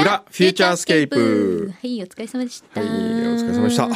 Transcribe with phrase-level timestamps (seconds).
[0.00, 3.88] 裏フューチャースケープはいお疲れ様でしたはい、お疲れ様でした。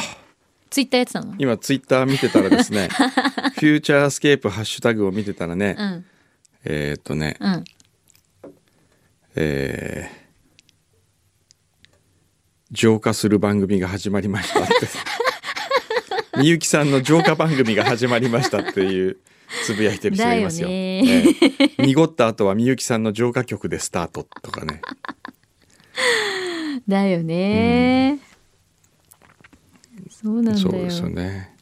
[0.69, 1.35] ツイッターやってたの？
[1.37, 2.89] 今ツイッター見てたらですね、
[3.55, 6.05] フューチャースケープハッシュタグを見てたらね、うん
[6.65, 7.63] えーっとね、うん
[9.35, 10.25] えー
[12.71, 14.73] 浄化する番組が始まりましたって。
[16.37, 19.17] みゆきさんの浄化番組が始まりましたっていう
[19.63, 20.67] つぶやいてる人がいますよ。
[20.67, 21.35] だよえね
[21.77, 24.81] え濁った後はみゆきさんの浄化曲でスタートとかね。
[26.87, 28.19] だよね、
[30.09, 30.57] そうなんだよ。
[30.57, 31.55] そうですよね。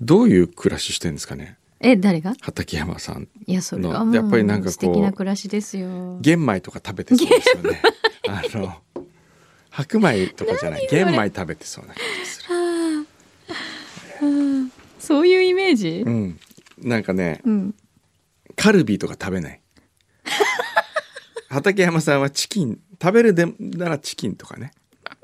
[0.00, 1.56] どういう暮らししてんですかね？
[1.80, 2.34] え誰が？
[2.40, 6.18] 畠山さんいやそれはのもうやっぱりなんかこう素敵な暮らしですよ。
[6.20, 7.82] 玄米とか食べてそうですよね。
[8.28, 8.74] あの
[9.70, 10.86] 白米とかじゃない。
[10.90, 12.48] 玄米食べてそうな感じする。
[14.98, 16.02] そういうイメージ？
[16.06, 16.38] うん。
[16.78, 17.74] なんかねうん。
[18.54, 19.60] カルビとか食べない。
[21.48, 24.70] 畠山さんはチキン食べるでならチキンとかね。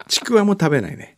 [0.08, 1.16] ちくわも食べないね。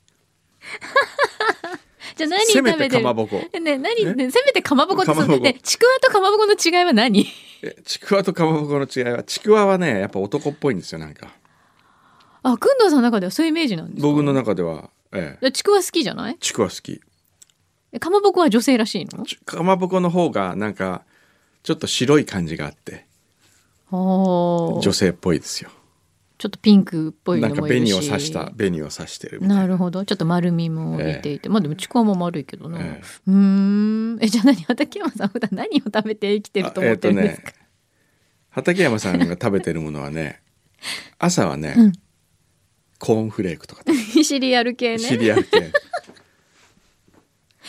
[2.17, 2.91] じゃあ何食べてる？
[2.91, 3.41] かまぼこ。
[3.53, 7.27] えね何ねねせめてかまぼこってねちくわとかまぼこの違いは何？
[7.63, 11.33] えちくわとかまぼこの違いはちくわはねやっぱ男っぽいんですよなんか。
[12.43, 14.07] あくんどうさんの中ではそういうイメージなんですか？
[14.07, 16.37] 僕の中では、ええ、でちくわ好きじゃない？
[16.39, 17.01] ちくわ好き。
[17.93, 19.25] えかまぼこは女性らしいの？
[19.25, 21.05] ちかまぼこの方がなんか
[21.63, 23.07] ちょっと白い感じがあって
[23.91, 25.71] 女性っぽいですよ。
[26.41, 27.93] ちょっとピンクっぽいなんかのもいるし。
[27.93, 29.57] 紅を刺した紅を刺してるな。
[29.57, 30.07] なるほど。
[30.07, 33.03] ちょっと丸みも出ていて、まあでもちくわも丸いけどな、ええ。
[33.27, 34.19] うーん。
[34.23, 34.63] えじゃあ何？
[34.63, 37.67] 畠山さん普段何を食べて生きてると思ってるんですか、あえっとね
[38.49, 40.41] 畠山さんが食べてるものはね
[41.21, 41.93] 朝はね、うん。
[42.99, 43.83] コーンフレークとか
[44.25, 44.99] シリアル系ね。
[44.99, 45.71] シリアル系。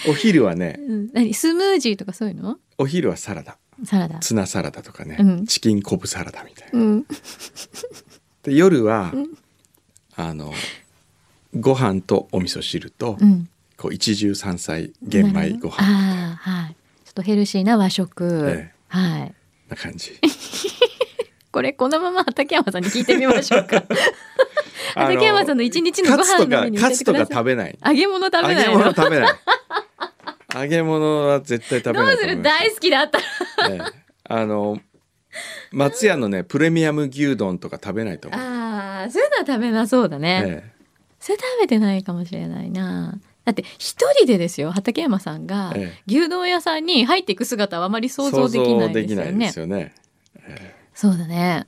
[0.08, 1.34] お昼はねうん、何？
[1.34, 2.58] スムージーとかそういうの？
[2.78, 3.58] お昼はサラダ。
[3.84, 4.20] サラダ。
[4.20, 5.46] ツナサラダとかね、うん。
[5.46, 7.04] チキンコブサラダみたいな。
[8.46, 9.14] うんで夜は、
[10.16, 10.54] あの
[11.60, 13.48] ご飯とお味噌汁と、うん。
[13.78, 15.78] こう一汁三菜玄米ご飯。
[15.80, 16.76] ああはい。
[17.06, 18.74] ちょっとヘルシーな和食、ええ。
[18.88, 19.36] はい。
[19.70, 20.20] な感じ。
[21.52, 23.84] これこのまま畠山さんに聞いてみましょうか。
[24.96, 27.78] 畠山さんの一日のご飯のメニューカツとか食べない。
[27.86, 28.78] 揚げ物食べ揚げないの？
[28.80, 29.34] 物食べない。
[30.64, 32.38] 揚げ物は絶対食べどうないと思います。
[32.38, 32.42] する？
[32.44, 33.24] 大好きだったら。
[33.70, 33.82] ええ。
[34.24, 34.80] あの
[35.72, 38.40] 松屋のねプレミアム牛丼とか食べないと思う。
[38.40, 40.72] ああそういうのは食べなそうだね、え
[41.20, 43.20] それ食べてないかもしれないな。
[43.46, 46.04] だって一人でですよ畠山さんがええ。
[46.08, 49.52] 牛丼屋さんに入っていく姿はあまりえ想像できないですよね。
[49.52, 49.94] すよね。
[50.94, 51.68] そうだね。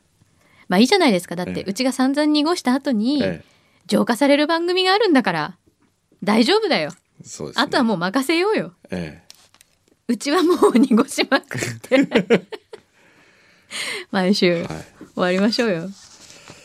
[0.67, 1.35] まあいいじゃないですか。
[1.35, 1.63] だって、ええ。
[1.67, 3.43] うちが散々濁した後にえ
[3.87, 5.57] 浄化される番組があるんだから
[6.23, 6.91] 大丈夫だよ。
[6.91, 6.95] ね。
[7.55, 8.73] あとはもう任せようよ。
[8.91, 9.21] え。
[10.07, 11.97] うちはもう 濁しまくって
[14.11, 14.67] 毎週えはい。
[14.67, 15.89] 終わりましょうよ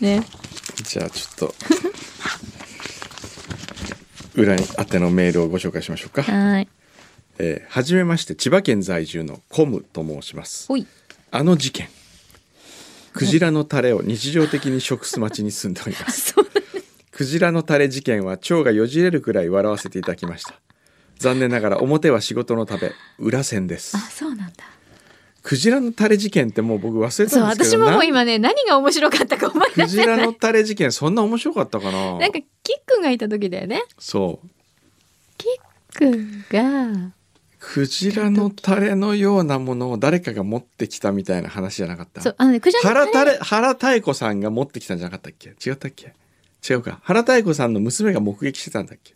[0.00, 0.22] ね
[0.82, 1.54] じゃあちょっと
[4.34, 6.22] 裏に宛てのメールをご紹介しましょうか。
[6.22, 6.68] はい
[7.40, 10.68] えーはじめまして千葉県在住のコムと申します。
[11.30, 11.88] あの事件。
[13.12, 16.34] クジラのタレを日常的に食す町に住んでおりま す。
[17.10, 20.54] クジラのタレ事件は腸がよじれるくらい笑わせていただきました。
[21.18, 24.00] 残念ながら表は仕事のため裏線ですあ。
[24.00, 24.64] そうなんだ
[25.42, 30.06] クジラのタレ事件ってもう僕忘れそうたんですけど私ももうな今ね何が面白かったか思いク出せない。
[30.06, 32.18] ジラのタレ事件そんな面白かったかな。
[32.18, 34.48] なんかキックンがいた時だよねそう。
[35.38, 35.46] キ
[35.94, 37.12] ックンが。
[37.60, 42.20] クジラのタレのようなものを誰かが持ってきたみたいな話じゃなかった？
[42.20, 45.50] そうあのねクジラの原タレ原太子さんが持ってきたんじゃなかったっけ？
[45.50, 46.14] 違ったっけ？
[46.68, 47.00] 違うか。
[47.02, 49.14] 原太子さんの娘が目撃してたんだっけ？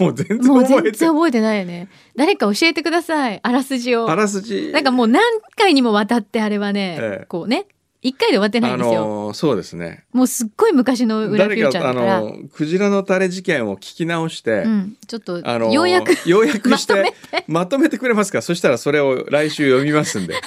[0.00, 1.88] もう全然覚えて然覚えてないよね。
[2.16, 3.40] 誰か教えてください。
[3.42, 4.10] あらすじを。
[4.10, 4.70] あらすじ。
[4.72, 5.22] なんかもう何
[5.56, 7.26] 回にもわたってあれはね、ええ。
[7.26, 7.66] こうね
[8.02, 10.04] 一回で終わってないあんですよ、のーそうですね。
[10.12, 17.14] もうすっごい昔の裏フューチャー誰かあだから、のークジラのタレ事件を聞き直して、うん、ちょっと、あのーようやくようやくして。
[17.46, 18.42] まとめてくれますか？
[18.42, 20.34] そしたらそれを来週読みますんで。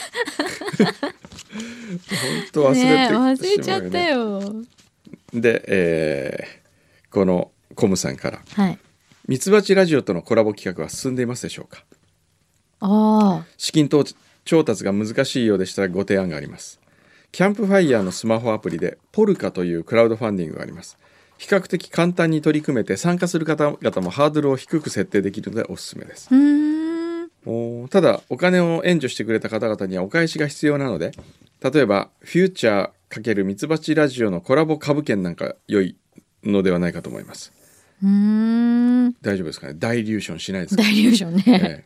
[0.77, 0.93] 本
[2.51, 3.09] 当忘れてね。
[3.09, 4.39] 忘れしちゃったよ。
[5.33, 6.67] で、えー
[7.09, 8.39] このコムさんから。
[8.53, 8.77] はい
[9.27, 11.83] 「ミツバチラジオとのコラボ企画は進んでいますでしょうか?」
[12.79, 14.03] あ資金調
[14.45, 16.79] 調達が難しいようでしたらご提案があります。
[17.33, 20.97] キャンプファイヤーのスマホアプリでポルカというクラウドファンディングがあります。
[21.37, 26.29] 比較的簡単に取り組めて参加する方々もハードルを低く設定できるのでおすすめです。
[27.45, 31.11] おーただお金を援助してくれた方々にはお返しが必要なので
[31.61, 35.95] 例えばフューチャー×ミツバチラジオのコラボ株券なんか良い
[36.43, 37.53] のではないかと思います
[38.03, 38.09] うー
[39.07, 39.13] ん。
[39.21, 39.73] 大丈夫ですかね？
[39.75, 41.85] 大リューションしないですか、大流暢ね、え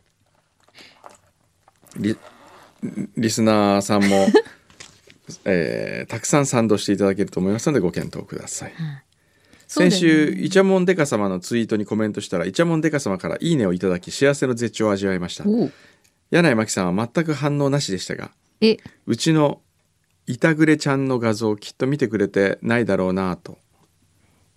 [1.98, 2.16] リ
[3.16, 4.26] リスナーさんも、
[5.44, 8.72] えーたくさん賛同していただけると思いますのでご検討ください。
[9.68, 10.32] そうだ先よね。
[10.36, 15.44] 週イチャモンデカ様のツイートにコメントしたらイチャモンデカ様からいいねをいただき幸せの絶頂を味わいました。
[16.30, 18.76] 柳井真紀さんは全く反応なしでしたがえ。
[19.06, 19.60] うちの
[20.26, 23.58] いたぐれちゃんの画像をきっと見てくれてないだろうなと。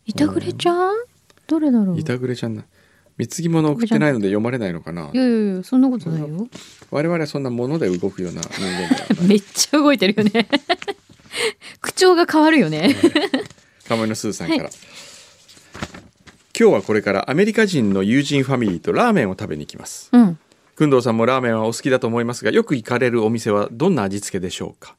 [0.06, 0.96] いたぐれちゃん？
[1.48, 2.00] どれだろう？
[2.00, 2.64] いたぐれちゃんな。
[3.18, 5.10] 貢ぎ物を送ってないので読まれないのかな？
[5.14, 6.48] いやいやいやそんなことないよ。
[6.92, 8.62] 我々はそんなもので動くような人
[9.22, 10.48] 間 めっちゃ動いてるよね。
[11.82, 12.96] 口調が変わるよね。
[13.88, 14.70] 鴨居のスーさんから、
[16.58, 20.10] 今日はこれからアメリカ人の友人ファミリーとラーメンを食べに行きます。
[20.12, 20.38] うん。
[20.78, 24.96] 工藤さんもラーメンはお好きだと思いますがよく行かれるお店はどんな味付けでしょうか？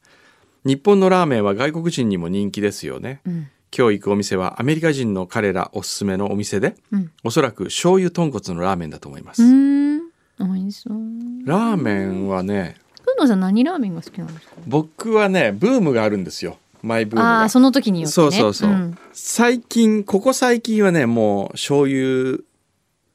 [0.65, 3.47] 日本のラーメンは外国人にも人気ですよね、うん
[3.77, 7.11] 今日行くお店はアメリカ人の彼らおすすめのお店でうん。
[7.23, 10.01] おそらく醤油豚骨のラーメンだと思います、うーん。
[10.39, 10.97] 美味しそう。
[11.45, 14.55] ラーメンはねくんのさん何ラーメンが好きなんですか？
[14.65, 16.57] 僕はねブームがあるんですよ。
[16.81, 17.43] マイブームが。
[17.43, 18.27] あその時によってね。
[18.27, 18.97] そうそうそう、ん。
[19.13, 22.39] 最近ここ最近はねもう醤油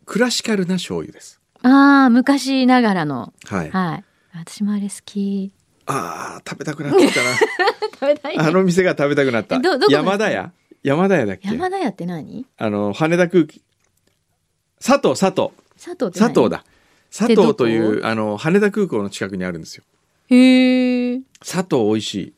[0.07, 1.41] クラシカルな醤油です。
[1.63, 3.33] ああ昔ながらの。
[3.45, 4.05] はい、はい。
[4.35, 5.53] 私もあれ好き
[5.87, 7.31] あー食べたくなってきたな。
[7.93, 8.45] 食べたいね。
[8.45, 9.61] あの店が食べたくなった。
[9.91, 10.53] 山田屋？
[10.83, 11.49] 山田屋だっけ？
[11.49, 12.47] 山田屋って何？
[12.57, 13.63] あの羽田空気。
[14.85, 15.51] 佐藤佐藤。
[15.83, 16.65] 佐藤佐藤だ。
[17.17, 19.85] 佐藤というあの羽田空港の近くにあるんですよ。
[20.29, 22.33] へえ佐藤美味しい。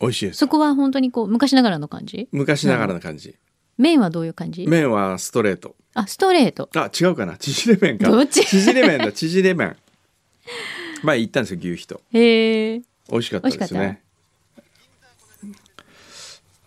[0.00, 0.38] 美味しいです。
[0.38, 2.28] そこは本当にこう昔ながらの感じ？
[2.32, 3.36] 昔ながらの感じ。
[3.78, 4.66] 麺はどういう感じ？
[4.68, 5.76] 麺はストレート。
[5.94, 6.68] あストレート。
[6.74, 7.36] あ違うかな。
[7.38, 8.10] 縮れ麺か。
[8.10, 8.42] どっち？
[8.46, 9.76] 縮れ麺だ縮れ麺
[11.04, 12.00] 前行ったんですよ牛皮と。
[12.12, 14.02] へえ美味しかったですね。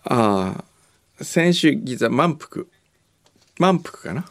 [0.04, 0.62] あ
[1.20, 2.64] あ先週ギザ満腹
[3.58, 4.24] 満腹かな？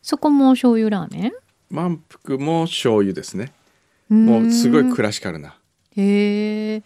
[0.00, 1.32] そこも醤油ラーメン？
[1.68, 3.52] 満腹も醤油ですね。
[4.08, 5.58] もうすごいクラシカルな。
[5.96, 6.82] へえ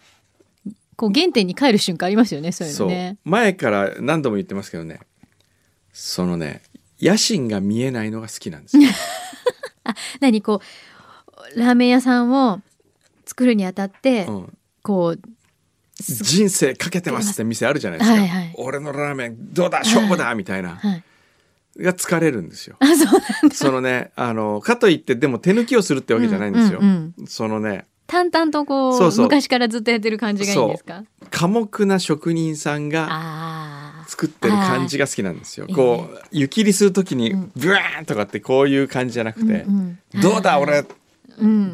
[0.95, 3.17] こう原点に帰る瞬間ありますよねそういうのね。
[3.23, 4.99] 前から何度も言ってますけどね。
[5.93, 6.63] そのね
[6.99, 8.89] 野心が見えないのが好きなんですよ。
[10.19, 10.41] 何？
[10.41, 10.59] こう
[11.55, 12.61] ラーメン屋さんを
[13.25, 14.57] 作るにあたって、うん。
[14.83, 15.19] こう
[16.01, 21.03] す人生かけてますって店あるじゃないですか、はいはい俺のラーメンどうだ勝負だみたいな、はい。
[21.77, 22.77] が疲れるんですよ。
[22.79, 22.87] あ
[23.53, 31.05] そのねあのかといってでも手抜きをするってわけじゃないんですよ、うんうんそのね淡々とこう昔からずっとやってる感じがいいんですか？
[31.29, 35.67] 寡黙な職人さんが作ってる感じが好きなんですよ。
[35.73, 37.51] こう湯切りする時にうん。
[37.55, 40.21] ブワーンとかってこういう感じじゃなくて、うんうん。
[40.21, 40.87] どうだ俺うん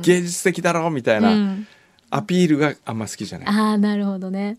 [0.01, 1.67] 芸術的だろみたいな、うん。
[2.09, 3.47] アピールがあんま好きじゃない。
[3.47, 4.57] ああなるほどね。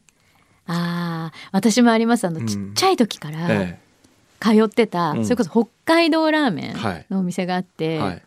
[0.66, 2.26] ああ私もあります。
[2.26, 2.46] あの、うん。
[2.46, 3.80] ちっちゃい時からえ
[4.40, 5.24] 通ってた、うん。
[5.24, 7.06] それこそ北海道ラーメはい。
[7.10, 8.22] ンのお店があって、えはい。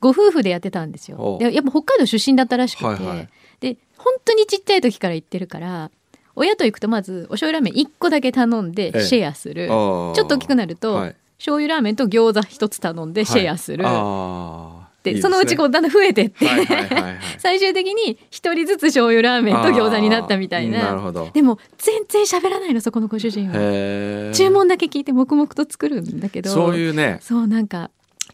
[0.00, 1.36] ご夫婦でやってたんですおよ。
[1.36, 1.38] う。
[1.38, 3.28] でやっぱ北海道出身だったらしくて、はいはい。
[3.60, 5.90] で本当にちっちゃい時から行ってるから
[6.36, 9.00] 親と行くとまずお醤油ラーメン1個だけ頼んでええ。
[9.02, 11.16] シェアする、ちょちょっと大きくなると、はい。
[11.36, 13.92] 醤油ラーメンと餃子1つ頼んでシェアする、ああ。
[13.92, 14.69] でい
[15.08, 15.22] いすね。
[15.22, 16.46] そのうちこうだんだん増えてって。
[17.38, 21.30] 最終的に1人ずつ醤油ラーメンと餃子になったみたいあーなるなほど。
[21.32, 24.34] でも全然喋らないのそこのご主人は。
[24.34, 26.50] 注文だけ聞いて黙々と作るんだけど。
[26.50, 27.90] そういうねそうなんか。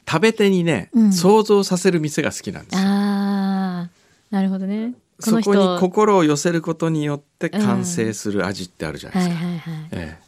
[0.09, 1.13] 食べ手にね、うん。
[1.13, 2.81] 想像させる店が好きなんですよ。
[2.85, 4.35] あー。
[4.35, 4.95] なるほどね。
[5.23, 9.45] こそこに心を寄せることによって完成する味ってあるじゃないですか。
[9.47, 10.19] はいはいはいえ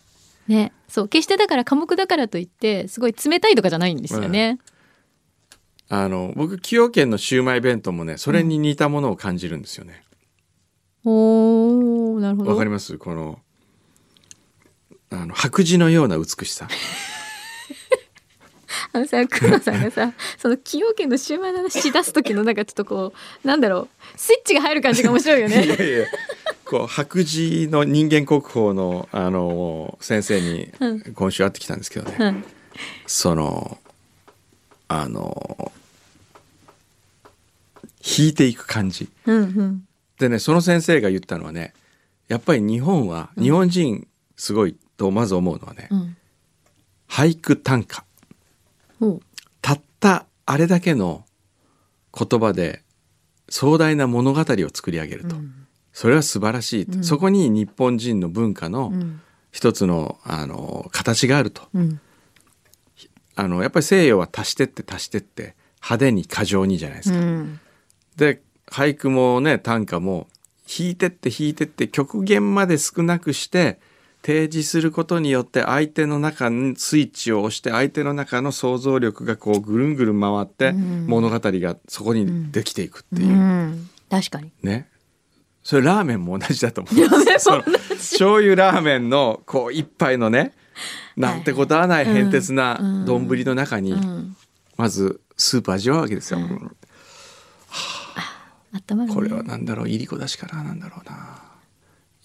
[0.49, 0.73] ね。
[0.89, 4.73] そう決してだから寡黙だからといってすごい冷たいとかじゃないんですよね、え
[5.91, 10.05] あの僕崎陽軒のシウマイ弁当もねそれに似たものを感じるんですよね。
[11.05, 12.51] おーなるほど。
[12.51, 12.99] わかります？
[12.99, 13.39] この
[15.11, 16.69] あの白磁のような美しさ。
[18.93, 23.13] あのさ黒さんがさ その崎陽軒のシューマイの話し出す時のなんかちょっとこ
[23.45, 26.07] うなんだろうスイッチが入る感じが面白いよ いやねいや
[26.65, 31.01] こう白磁の人間国宝のあの先生にうん。
[31.01, 32.45] 今週会ってきたんですけどね、うん。
[33.07, 33.79] その
[34.89, 35.73] あの
[38.19, 39.09] 引いていく感じ。
[39.27, 39.85] うんうん。
[40.19, 41.75] でねその先生が言ったのはね
[42.29, 46.17] やっぱり日本は日本人すごいとまず思うのはね、うん。
[47.09, 48.05] 俳句短歌。
[49.01, 49.21] ほう。
[49.63, 51.25] たったあれだけの
[52.17, 52.83] 言葉で
[53.49, 55.67] 壮大な物語を作り上げると、うん。
[55.93, 57.05] それは素晴らしい、うん。
[57.05, 59.21] そこに日本人の文化のうん。
[59.51, 61.63] 一つのあの形があると。
[61.73, 62.01] うん。
[63.35, 67.19] あのやっぱり西洋は足してって足してって派手に過剰にじゃないですか。
[68.19, 70.29] うんで俳句もね短歌も
[70.69, 73.81] 弾いてって弾いてって極限まで少なくして
[74.23, 81.07] 提示することによって相手の中にスイッチを押して相手の中の想像力がこうぐるんぐるん回ってうん。
[81.07, 83.89] 物語がそこにできていくっていう、うん。
[84.11, 84.53] 確かに。
[84.63, 84.89] ね。
[85.63, 86.95] それラーメンも同じだと思う。
[86.95, 87.49] んです
[87.93, 90.53] 醤油ラーメンのこう一杯のね
[91.17, 93.05] なんてことはない変哲なうん。
[93.07, 94.37] 丼の中にうん。
[94.77, 96.41] まずスープ味わうわけですよ。
[97.71, 98.08] あ
[98.79, 99.15] ったまるね。
[99.15, 101.43] これは何だろういりこだしかななんだろうな。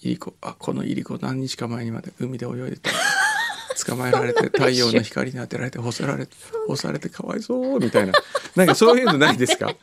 [0.02, 2.90] いりこあこのいりこ何日か前にまで海で泳いでて
[3.86, 6.32] 捕まえられて太陽の光に当てられて干されて
[6.68, 8.12] 干されてかわいそうみたいな。
[8.56, 9.68] なんかそういうのないですか？
[9.68, 9.78] そこ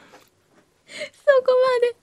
[0.91, 1.96] まで。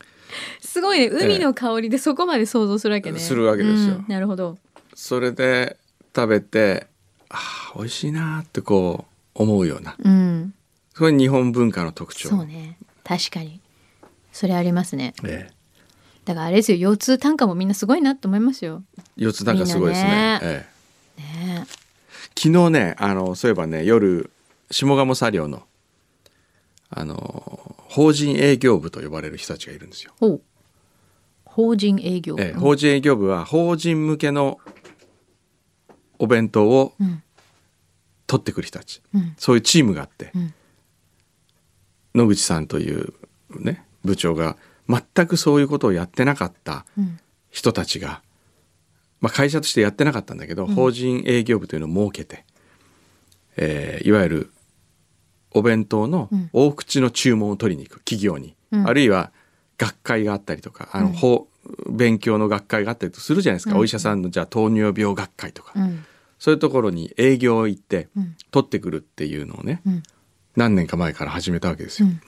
[0.60, 1.06] すごいね。
[1.08, 3.94] 海の香りでそこまで想像するわけね、するわけですよ。
[3.96, 4.04] うん。
[4.08, 4.58] なるほど。
[4.94, 5.76] それで
[6.14, 6.86] 食べて
[7.30, 9.96] あー美味しいなってこう思うような。
[9.98, 10.54] うん。
[10.94, 12.28] それ日本文化の特徴。
[12.28, 12.76] そうね。
[13.04, 13.60] 確かに
[14.38, 15.14] それありますね。
[15.24, 15.54] ええ。
[16.24, 18.84] だからあれですよ腰痛短歌もみんなすごいなと思いますよ。
[19.16, 20.10] 四つなんかすごいですね。
[20.10, 20.40] ね。
[20.42, 20.66] え
[21.18, 21.20] え。
[21.56, 21.66] ね。
[22.38, 24.30] 昨日ねあのそういえばね夜
[24.70, 25.64] 下鴨作業の
[26.88, 30.12] あの法人営業部と呼ばれる人たちがいるんですよ。
[31.44, 34.60] 法人営業ええ法人営業部は法人向けの
[36.20, 37.24] お弁当をうん。
[38.28, 39.34] 取ってくる人たち、うん。
[39.36, 40.54] そういうチームがあって、うん。
[42.14, 43.14] 野口さんという
[43.58, 44.56] ね部長が
[44.88, 47.18] 全くそういうことをやってなかったうん。
[47.50, 48.20] 人たちが、
[49.20, 52.44] まあ、会社としてやってなかったんだけど、法人営業部というのを設けて、
[53.56, 54.50] えーいわゆる
[55.52, 56.50] お弁当のうん。
[56.52, 58.86] 大口の注文を取りに行く企業に、うん。
[58.86, 59.32] あるいは
[59.78, 61.12] 学会があったりとかあの、うん。
[61.14, 61.48] 法
[61.90, 63.78] 勉強の学会があったりとするじゃないですか、うん。
[63.78, 66.04] お医者さんのじゃあ糖尿病学会とか、うん。
[66.38, 68.36] そういうところに営業行ってうん。
[68.50, 70.02] 取ってくるっていうのをね、うん。
[70.54, 72.08] 何年か前から始めたわけですよ。
[72.08, 72.20] うん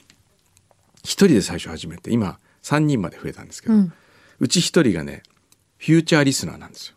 [1.03, 3.77] 一人で最初始めて今3人まで増えたんですけど、う
[4.39, 5.23] うんち一人がね
[5.77, 6.95] フューチャーリスナーなんですよ。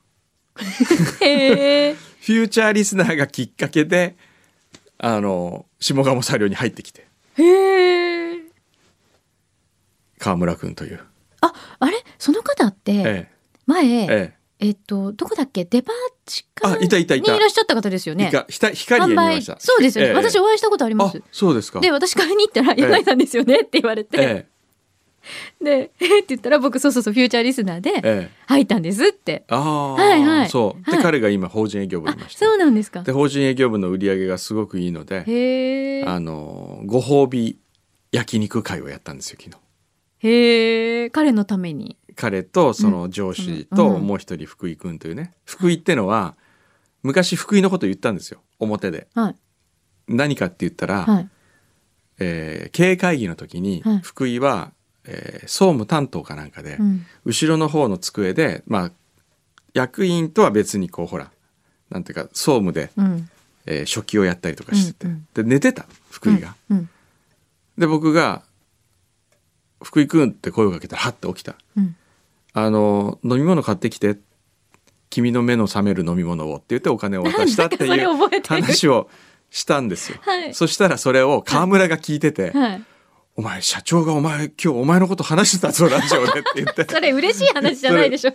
[1.27, 1.95] へえ。
[1.95, 4.17] フューチャーリスナーがきっかけで
[4.99, 7.07] あの下鴨作業に入ってきて。
[7.37, 8.41] へえ。
[10.19, 11.01] 川村君という、
[11.41, 12.03] ああれ？
[12.19, 13.31] その方ってえ。
[13.67, 15.65] 前えええっとどこだっけ？
[15.65, 15.93] デパ
[16.25, 17.33] 地下あいたいたいた。
[17.33, 18.29] にいらっしゃった方ですよえ、ね。
[18.29, 19.57] いかひた光へ見ました。
[19.59, 20.15] そうですよね、ええ。
[20.15, 21.81] 私お会いしたことありまあすそうですか。
[21.81, 24.47] で私買いに行ったら「柳井さんですよね」って言われて、え
[25.63, 28.31] で「えっ?」って言ったら僕そうそうそうフューチャーリスナーえでええ。
[28.47, 30.49] 入ったんですって、ああ、はいはい。
[30.49, 30.85] そう。
[30.85, 31.03] で、はい。
[31.03, 32.47] 彼が今法人営業部にいました。
[32.47, 33.03] そうなんですか。
[33.03, 37.59] で法人営業部の売り上げがすごくいいのであのご褒美
[38.13, 39.57] 焼肉会をやったんですよ昨日。
[40.27, 43.95] へえ彼のために彼とその上司とうん。
[43.97, 46.35] うんもう一人福井君というね福井ってのは
[47.03, 49.09] 昔福井のこと言ったんですよ表で。
[49.15, 49.37] はい。
[50.09, 51.29] 何かって言ったら、はい。
[52.19, 53.99] えー経営会議の時にはい。
[54.03, 54.73] 福井は、
[55.05, 57.05] えー総務担当かなんかで、うん。
[57.25, 58.91] 後ろの方の机でまあ
[59.75, 61.31] 役員とは別にこうほら
[61.91, 63.29] なんていうか総務で、うん。
[63.67, 65.29] えー書記をやったりとかしてて、うんうん。
[65.35, 66.55] で寝てた福井が。
[66.71, 66.89] うん。
[67.77, 68.43] で僕が
[69.83, 71.57] 「福井君」って声をかけたらはって起きた。
[71.77, 71.97] うん
[72.55, 74.17] 「あの飲み物買ってきて
[75.11, 78.09] 君の目の覚める飲み物を」って言ってお金を渡したっていう
[78.47, 79.11] 話を
[79.51, 80.19] したんですよ。
[80.23, 80.55] はい。
[80.55, 82.83] そしたらそれを川村が聞いててはい
[83.37, 86.83] 「お前社長がお前今日お前のこと話してたぞラジオで」って言って。
[86.83, 88.33] っそれ嬉しい話じゃないでしょ。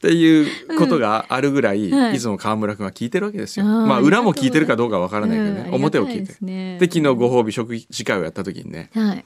[0.00, 2.00] ていうことがあるぐらい、うん。
[2.00, 2.16] はい。
[2.16, 3.66] いつも川村君は聞いてるわけですよ。
[3.66, 6.14] あーまあ裏も聞いてるかどうかわからないけどね、うん表を聞いて。
[6.14, 6.32] ありがた。
[6.32, 6.78] ですね。
[6.78, 9.24] で昨日ご褒美食事会をやった時にねはい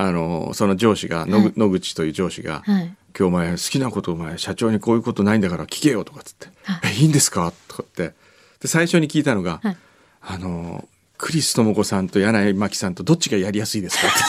[0.00, 1.52] あのその上司が野,、はい。
[1.56, 8.12] 野口という上司が、はい今日お前好きなことお前社長にこういうことないんだから聞けよとかっつっては「えいいんですか?」とかって
[8.60, 9.76] で最初に聞いたのが「はい。
[10.20, 10.86] あの
[11.16, 14.18] クリス智子さんと柳井真紀さんとどっちがやりやすいですか?」って。
[14.18, 14.22] 聞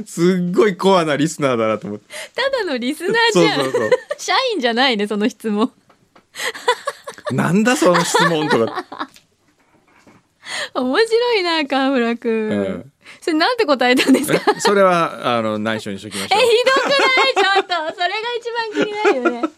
[0.00, 2.04] いたすっごいコアなリスナーだなと思って。
[2.34, 3.60] ただのリスナーじゃん。
[4.18, 5.72] 社員じゃないねその質問。
[7.32, 8.84] なんだその質問とか、
[10.74, 14.52] 面白いな川村くん、うんそれなんて答えたんですか？
[14.56, 16.40] えそれはあの内緒にしときましょう。
[16.40, 17.34] えひどくない？
[17.34, 19.50] ちょっとそれが一番気になるよね。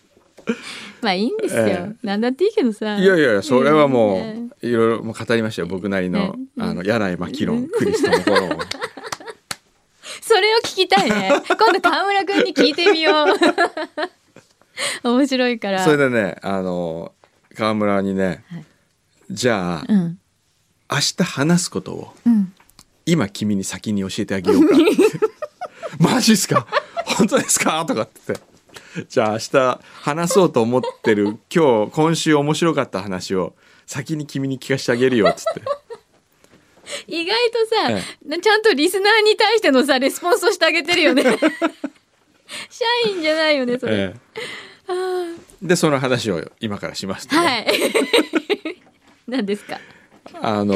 [1.02, 2.96] まあいいんですよ、えなんだっていいけどさ。
[2.98, 8.58] いやいやいやそれはもねういろいろもう語りましたよ僕なりのねあの柳井真紀論クリス智子論を。
[10.20, 11.30] それを聞きたいね。
[11.48, 13.12] 今度川村くんに聞いてみよ
[15.02, 15.08] う。
[15.08, 15.84] 面白いから。
[15.84, 17.12] それでねあの
[17.54, 18.64] 川村にね、はい。
[19.30, 20.18] じゃあ、うん。
[20.90, 22.12] 明日話すことを。
[22.26, 22.52] うん
[23.10, 24.76] 今君に先に教えてあげようか。
[25.98, 26.66] マジっすか？
[27.04, 28.20] 本当ですか?」とかって。
[28.26, 28.46] 言って
[29.08, 33.54] 「じゃあ明日話そうと思ってる今日今週面白かった話を
[33.86, 35.62] 先に君に聞かせてあげるよ」っつって。
[37.06, 41.22] 意外とさ、えなちゃんとリスナーに対してのさレスポンスをしてあげてるよね。
[42.70, 44.14] 社員じゃないよねそれ、え
[44.88, 45.34] え。
[45.62, 47.66] でその話を今からしますはい。
[49.28, 49.78] 何ですか？
[50.40, 50.74] あの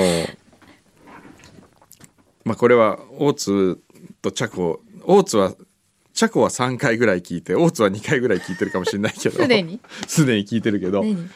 [2.44, 3.80] まあこれは大津
[4.20, 5.54] とチャコ大津は
[6.12, 9.80] チャコは3回ぐらい聞いて大津は2回ぐらい聞いてるかもしれないけどすでに？
[10.06, 11.30] すでに聞いてるけど何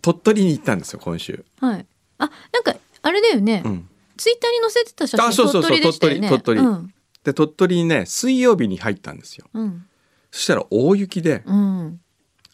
[0.00, 1.86] 鳥取に行ったんですよ今週、はい。
[2.18, 6.28] あなんかあれだよね、うん、ツイッターに載せてた写真あそうそうそう鳥取でしたよね。
[6.28, 6.94] 鳥取うん。
[7.24, 9.46] で鳥取にね水曜日に入ったんですよ。
[9.52, 9.84] うん。
[10.30, 12.00] そしたら大雪でうん。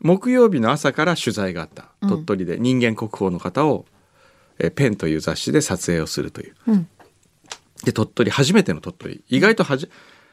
[0.00, 2.08] 木曜日の朝から取材があったうん。
[2.10, 2.58] 鳥取で。
[2.58, 3.86] 人間国宝の方を、
[4.58, 6.54] えーペンという雑誌で撮影をするという。
[6.66, 6.88] うん
[7.84, 9.24] で鳥取初めての鳥取。
[9.28, 9.88] 意外とはじ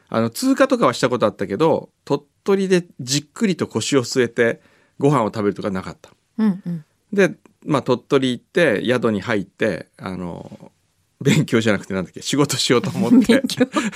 [0.09, 4.61] あの通過とかはしたことあったけど鳥取でじっくりと腰を据えて
[4.99, 6.11] ご飯を食べるとかなかった。
[6.37, 6.85] うんうん。
[7.13, 7.35] で、
[7.65, 10.71] まあ、鳥取行って宿に入ってあの
[11.21, 13.41] 勉強じゃなくてなんだっけ仕事しようと思って。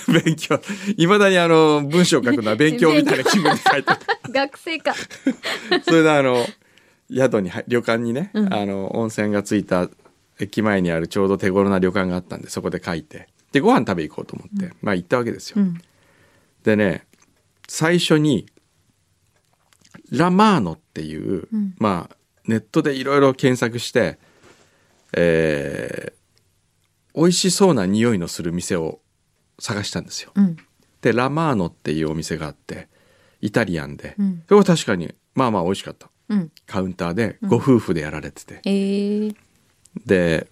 [0.07, 0.59] 勉強。
[0.97, 3.91] いまだにあの文章を書くのは勉強みたいな気分で書いて
[4.31, 4.93] 学生か。
[5.83, 6.45] それであの
[7.11, 8.53] 宿に入旅館にね、うん。
[8.53, 9.89] あの温泉がついた
[10.39, 15.61] 駅前にあるちょうど手頃な旅館があったんでそこで書いてでご飯食べ行こうと思って、まあ行ったわけですよ。
[15.61, 15.81] うん。
[16.63, 17.05] でね
[17.67, 18.47] 最初に
[20.11, 21.75] ラマーノっていう、うん。
[21.77, 22.15] まあ
[22.45, 24.17] ネットでいろいろ検索して、
[25.13, 26.19] えー
[27.15, 29.01] 美味しそうな匂いのする店を
[29.59, 30.31] 探したんですよ。
[30.35, 30.57] うん。
[31.01, 32.87] でラマーノっていうお店があって
[33.41, 34.43] イタリアンで、うん。
[34.47, 36.09] それは確かにまあまあ美味しかった。
[36.29, 36.51] うん。
[36.65, 39.35] カウンターでご夫婦でやられてて、えー、
[40.05, 40.47] で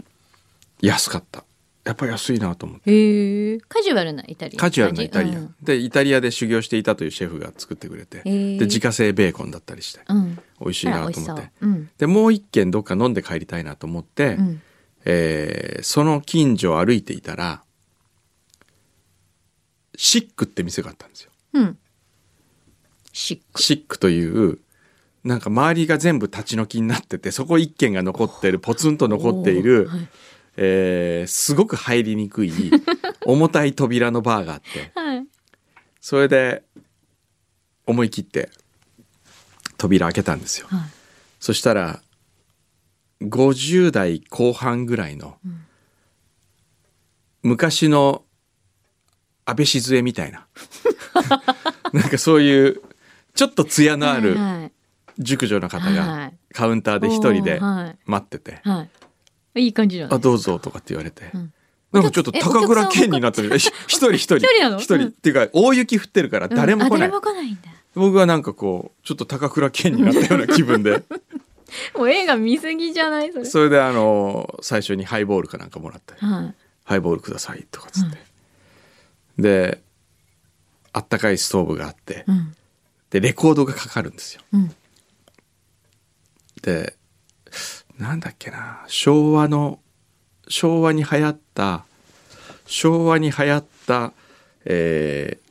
[0.81, 1.45] 安かった
[1.87, 3.59] やっぱり安いなと思って。
[3.69, 4.59] カジュアルなイタリアン。
[4.59, 5.55] カジュアルなイタリアン、うん。
[5.61, 10.35] でイタリアで修行していたというシェフが作ってくれて、で自家製ベーコンだったりしてうん。
[10.59, 11.49] 美味しいなと思って。
[11.61, 11.67] う。
[11.67, 11.89] ん。
[11.97, 14.61] でもう一軒どっか飲んで帰りたいなと思って、うん。
[15.05, 17.61] えーその近所を歩いていたら
[19.95, 21.31] シックって店があったんですよ。
[21.53, 21.77] うん。
[23.13, 23.61] シック。
[23.61, 24.59] シックという
[25.23, 29.89] なんか周りが全部立ち退きになっててそこ一軒が残ってるポツンと残っている、
[30.57, 32.51] えーすごく入りにくい
[33.25, 34.91] 重たい扉のバーがあって。
[34.95, 35.25] はい。
[36.01, 36.63] それで
[37.85, 38.49] 思い切って
[39.77, 40.67] 扉開けたんですよ。
[40.69, 40.79] はい。
[41.39, 42.01] そしたら
[43.21, 45.65] 50代後半ぐらいの、ん。
[47.43, 48.23] 昔の
[49.45, 50.47] 安倍静江みたいな。
[51.93, 52.81] なんかそういう
[53.35, 54.71] ちょっと艶のあるはい
[55.19, 56.37] 熟女の方はがい。
[56.53, 57.59] カウンターで一人で
[58.05, 58.59] 待ってて。
[58.63, 58.89] はい
[59.57, 60.17] いい感じじゃ「ない？
[60.17, 61.53] あどうぞ」とかって言われて、ん。
[61.91, 63.55] なんかちょっと高倉健になってる。
[63.57, 64.37] 一人一人。
[64.37, 64.77] 一人なの？
[64.77, 64.95] 一人。
[64.95, 65.07] うん。
[65.07, 67.61] っていうか大雪降ってるから誰も来ない、うん来ないんだ。
[67.95, 71.03] 僕はなんかこうちょっと高倉健になったような気分で。
[71.95, 73.31] もう映画見すぎじゃない？
[73.33, 73.45] それ。
[73.45, 76.13] それであの最初にハイボールかなんかもらって。
[76.23, 78.17] はい「ハイボールください」とかっつって、
[79.37, 79.81] で
[80.93, 82.23] あったかいストーブがあって。
[82.27, 82.55] うん。
[83.09, 84.41] でレコードがかかるんですよ。
[84.53, 84.75] うん。
[86.61, 86.93] で
[87.97, 88.83] なんだっけな。
[88.87, 89.79] 昭和の
[90.47, 91.85] 昭和に流行った
[92.65, 94.13] 昭和に流行った、
[94.65, 95.47] えー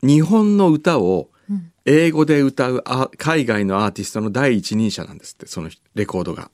[0.00, 1.72] 日本の歌をうん。
[1.84, 6.50] 英語で歌うあ海外のアーティストの第一人者なんですってそのレコードが。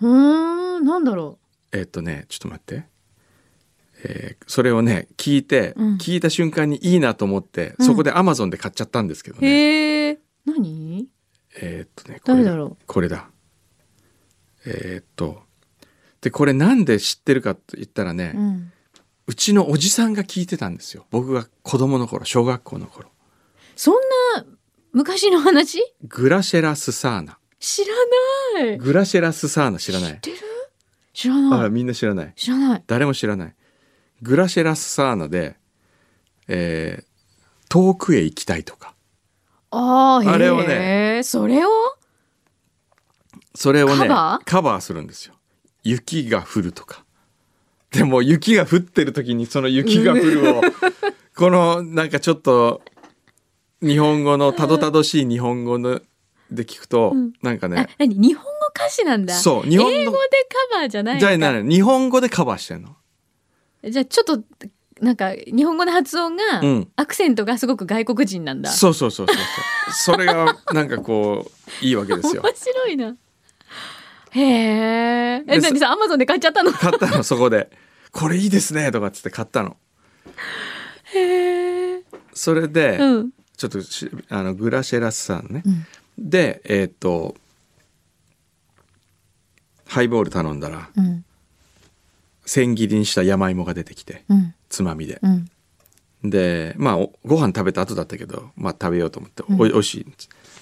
[0.00, 1.38] うーんなんだろ
[1.72, 2.84] えーっとねちょっと待って、
[4.04, 5.96] えーそれをね聞いて、うん。
[5.96, 7.86] 聞いた瞬間にいいなと思って、うん。
[7.86, 10.18] そこでアマゾンで買っちゃったんですけどうね。
[10.44, 10.81] 何？
[11.60, 12.76] えーっとねこれ誰だろう？
[12.86, 13.28] これだ。
[14.64, 15.42] えーっと
[16.20, 18.72] でこれなんで知ってるかと言ったらね、うん。
[19.26, 21.06] うちのおじさんが聞いてたんですよ。
[21.10, 23.08] 僕が子供の頃小学校の頃。
[23.76, 23.94] そん
[24.36, 24.44] な
[24.92, 25.80] 昔の話？
[26.04, 27.38] グラシェラ・スサーナ。
[27.58, 27.94] 知ら
[28.62, 28.78] ない。
[28.78, 30.12] グラシェラ・スサーナ知らない？
[30.12, 30.36] 知ってる？
[31.12, 31.70] 知らあない。
[31.70, 32.32] みんな知らない。
[32.36, 32.84] 知らない。
[32.86, 33.54] 誰も知らない。
[34.22, 35.56] グラシェラ・スサーナで、
[36.48, 37.04] えー
[37.68, 38.91] 遠くへ行きたいとか
[39.74, 41.22] ああれをね。
[41.24, 41.68] それを？
[43.54, 44.08] それをね
[44.44, 44.80] カバー？
[44.80, 45.34] するんですよ。
[45.82, 47.04] 雪が降るとか。
[47.90, 50.62] でも雪が降ってる時にその雪が降るを
[51.36, 52.82] このなんかちょっと
[53.82, 56.00] 日本語のたどたどしい日本語の
[56.50, 57.32] で聞くと、うん。
[57.42, 58.14] あなんかね何？
[58.14, 59.34] 日本語歌詞なんだ。
[59.34, 60.18] そう日本の英語で
[60.70, 62.96] カバーじゃないんじだゃ日本語でカバーしてんの？
[63.84, 64.42] じゃあちょっと
[65.02, 66.88] なんか日本語の発音が、うん。
[66.94, 68.70] アクセントがすごく外国人なんだ。
[68.70, 70.14] そうそうそうそうそう。
[70.14, 71.50] それが なんかこ
[71.82, 72.42] ういいわけですよ。
[72.42, 73.16] 面白いな。
[74.30, 76.72] へええで何さアマゾンで買っちゃったの？
[76.72, 77.68] 買ったのそこで
[78.12, 79.76] 「これいいですね」とかっつって買ったの。
[81.12, 82.02] へえ。
[82.32, 83.30] それで、うん。
[83.56, 85.86] ちょっとしあのグラシェラスさんね、うん。
[86.16, 87.34] でえっ、と
[89.86, 91.24] ハイボール頼んだらうん。
[92.46, 94.24] 千切りにした山芋が出てきて。
[94.28, 94.51] うん。
[94.72, 95.48] つまみで、うん。
[96.24, 99.60] でまあおご飯食べた後だったけど、まあ、食べようと思って、うん。
[99.60, 100.06] おいしい。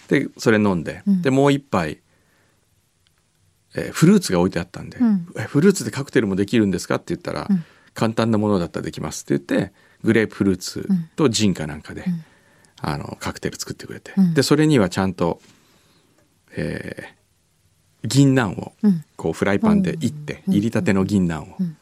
[0.08, 1.22] でそれ飲んで、うん。
[1.22, 2.00] でもう一杯、
[3.76, 4.98] えーフルーツが置いてあったんで、
[5.46, 7.64] フルーツでカクテルもできるんですか?」って言ったら、うん。
[7.94, 12.04] 簡単なものだったらできます」って言ってグレープフルーツとジンかなんかで、ん。
[12.80, 14.34] あのカクテル作ってくれて、うん。
[14.34, 15.40] でそれにはちゃんと、
[16.56, 17.20] えー
[18.02, 19.04] 銀杏をうん。
[19.16, 21.76] こうフライパンでいって、入りたての銀杏を、ん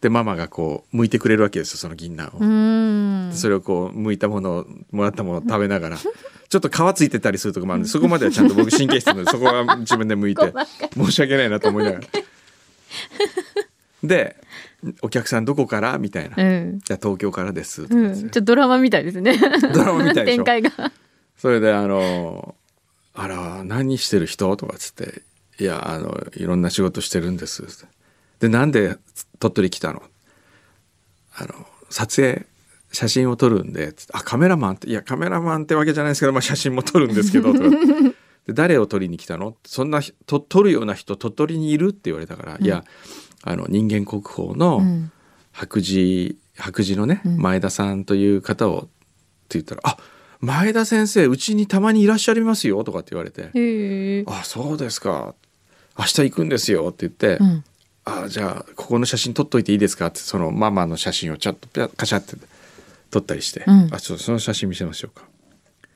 [0.00, 2.28] でママがこう剥いてくれるわけですよその銀杏
[3.30, 3.32] を。
[3.34, 5.96] それをこう剥いたものをもらったものを食べながら
[6.48, 10.52] ちょっと皮ついてたりするとこもあるんでそこまではちゃんと僕神経質なのでそこは自分で剥いて
[10.96, 12.04] 申し訳ないなと思いながら。
[14.04, 14.36] で
[15.02, 16.80] 「お客さんどこから?」みたいな「いうん。
[16.88, 18.08] や東京からです」とかうん。
[18.08, 19.36] ですねちょっとドラマみたいですね。
[19.74, 20.92] ドラマみたいでしょ展開が。
[21.36, 22.54] それであの
[23.14, 25.22] 「あら何してる人?」とかっつって
[25.58, 27.64] 「いやあのいろんな仕事してるんです」
[28.40, 28.96] でなんで
[29.38, 30.02] 鳥取来たの？
[31.36, 31.54] あの
[31.90, 32.46] 撮影
[32.92, 37.52] 写真を撮るんであカメラマンっていやカメラマンってわけじゃないですけど、まあ、写真も撮るんですけど
[38.46, 39.56] で誰を撮りに来たの？
[39.64, 42.84] そんなひと撮るような人鳥取にいるって言われたから、いや
[43.42, 45.12] あの人間国宝のうん。
[45.50, 47.38] 白磁白磁のね、うん。
[47.38, 48.88] 前田さんという方をって
[49.58, 49.96] 言ったら「あ
[50.40, 53.50] 前田先生うちにたまにいらっしゃいますよ」とかって言われて。
[53.54, 54.24] へえ「。
[54.28, 55.34] あそうですか。
[55.98, 57.64] 明日行くんですよ」って言って「うん。
[58.08, 62.36] あじゃあここの写真撮っといていいですか?」ってそのママの写真をちょっとカシャって
[63.10, 65.24] 撮ったりして「うんあちょっとその写真見せましょうか」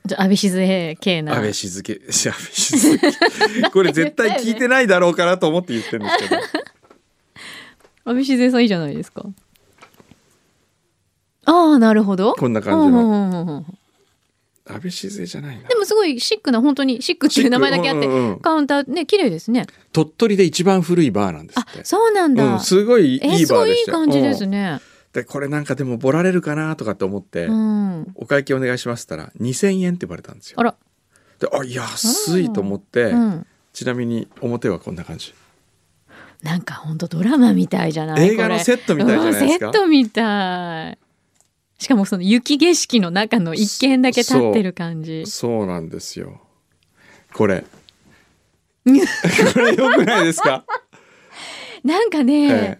[0.05, 1.33] じゃあ、安倍静江系な。
[1.33, 3.11] 安倍静け安倍静け
[3.71, 6.35] これ絶対聞いてないだろうかなと思って言ってるんですけど
[8.11, 9.23] 安倍静江さんいいじゃないですか。
[11.45, 12.33] ああ、なるほど。
[12.33, 13.65] こんな感じの
[14.65, 19.65] 安倍静江じゃないなでもすごいシックな本当にシックっていう名前だけあって、うんうんうんカウンターね綺麗ですね。
[19.91, 22.45] 鳥取で一番古いバーなんですあそうなんだ。
[22.53, 24.79] うん、すごいいいバえーでしたいいい感じですうんね。
[25.11, 28.07] でこれなんかでもボラれるかなとかって思って、うん。
[28.15, 30.75] お会計お願いしますったら2,000円って言われたんですよあら。
[31.39, 33.45] であ安いと思って、うん。
[33.73, 35.33] ちなみに表はこんな感じ
[36.41, 38.29] なんか本当ドラマみたいじゃない？
[38.29, 39.67] 映画のセットみたいじゃないですか？
[39.67, 40.97] うんセットみたい。
[41.83, 45.25] しかもその雪景色の中の一軒だけ立ってる感じ。
[45.27, 46.39] そうなんですよ。
[47.33, 47.65] これ。
[48.85, 50.63] これ良くないですか、
[51.83, 52.77] なんかね、え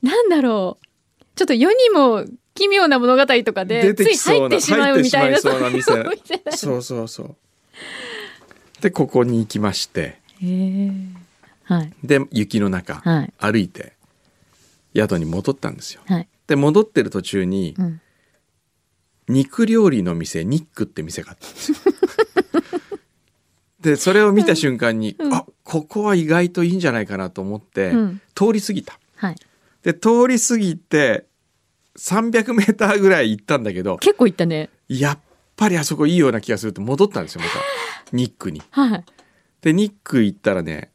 [0.00, 1.24] なんだろう。
[1.34, 6.12] ちょっと世にも奇妙な物語とかでつい入ってしまうみたいなそうな店そう。
[6.52, 7.36] そうそうそう。
[8.80, 10.20] でここに行きまして。
[11.64, 11.92] はい。
[12.04, 13.32] で雪の中、はい。
[13.38, 13.94] 歩いて
[14.94, 16.02] 宿に戻ったんですよ。
[16.06, 16.28] はい。
[16.46, 18.00] で戻ってる途中に、うん。
[19.28, 21.78] 肉料理の店ニックって店があったんですよ。
[23.80, 28.98] でそれを見た瞬間に、うんあここは意外といいんじゃないかなと思って、うん通り過ぎた。
[29.16, 29.36] はい。
[29.82, 31.26] で通り過ぎて
[31.96, 34.70] 300メーターぐらい行ったんだけど結構行ったね。
[34.88, 35.18] やっ
[35.56, 37.52] ぱりあそこいいような気がするって戻ったんですよまた
[38.16, 38.62] ニックに。
[38.70, 39.04] はい。
[39.62, 40.90] でニック行ったらね、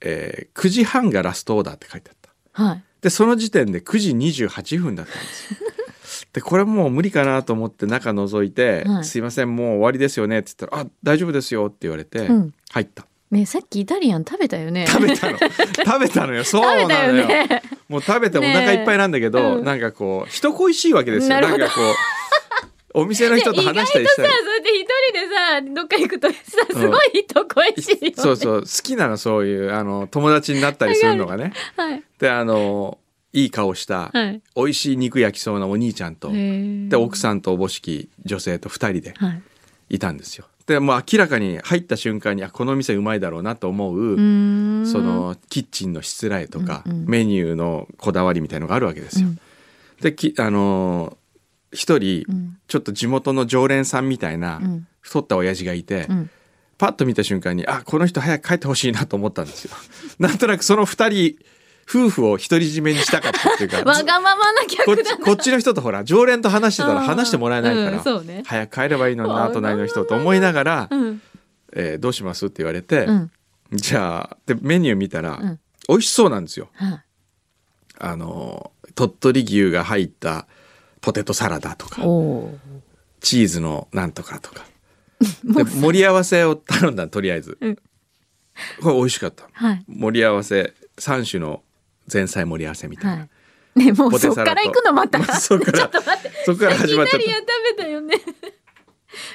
[0.00, 2.16] えー9時半がラストオーダーって書いてあっ
[2.54, 2.62] た。
[2.64, 2.82] はい。
[3.00, 5.58] でその時点で9時28分だったんですよ。
[6.36, 9.04] でこれもう無理かなと思って中覗いて「はい。
[9.06, 12.54] すいませんもう終わりですよね」って言ったら「あ大丈夫ですよ」って言われて、うん。
[12.72, 13.06] 入った。
[13.30, 14.86] ねさっきイタリアン食べたよね。
[14.86, 15.38] 食べたの。
[15.40, 16.44] 食べたのよ。
[16.44, 17.62] そう食べたよなのよね。
[17.88, 19.52] もう食べてお腹いっぱいなんだけど、ねえ。
[19.54, 21.30] うんなんかこう人恋しいわけですよ。
[21.30, 21.64] なるほど。
[21.64, 26.34] んかこうお店の人と話したりしたさ、りそうやって一人でさ、どっか行くとさ、
[26.68, 26.80] うん。
[26.82, 28.12] すごい人恋しいよ、ね。
[28.14, 28.60] そうそう。
[28.60, 31.54] 好きなのそういうあの友達になったりするのがね。
[31.78, 32.02] はい。
[32.18, 32.98] であの
[33.36, 34.42] いい顔した、はい。
[34.56, 39.42] 美味しい肉焼きそうなお兄ちゃんと、でで奥さんとおぼしき女性と2人ではい。
[39.88, 40.46] いたんですよ。
[40.66, 44.16] でもう明らかに入った瞬間にあこの店うまいだろうなと思う、
[44.86, 49.28] そ、のキッチンのしつらえとか、うんうんメニューのこだわりみたいのがあるわけですよ。
[49.28, 49.38] うん
[50.00, 51.16] できあのー
[51.72, 56.30] 一人、うんちょっと地元の常連さんみたいな、うん太った親父がいて、うん。
[56.78, 59.70] パッと見た瞬間にあこの人早く帰ってほしいなと思ったんですよ。
[60.18, 61.36] なんとなくその二人
[61.88, 68.42] 夫婦を独り占めにしたかったっていうか わがままな客だちこっちの人とほら常連と話してたら話してもらえないから、うんね。
[68.46, 71.22] 早く帰ればいいのにな隣の人と思いながら、うん。
[71.72, 73.30] えーどうします?」って言われて、うん。
[73.72, 76.68] じゃあでメニュー見たら、うん美味しそうなんですよ。
[76.74, 77.00] はい。
[77.98, 80.48] あの鳥取牛が入った
[81.00, 82.02] ポテトサラダとか。
[83.20, 84.64] チーズのなんとかとか
[85.44, 87.76] で盛り合わせを頼んだのとりあえず、うん
[88.82, 89.84] これ美味しかったはい。
[89.86, 91.62] 盛り合わせ3種の
[92.12, 93.28] 前菜盛り合わせみたいな、は
[93.76, 93.78] い。
[93.78, 95.18] ねもうそっから行くのまた。
[95.18, 96.44] ま あそっから ちょっと待って。
[96.44, 98.18] そこから始まっちゃっイタリアン食べたよね。
[98.18, 98.26] た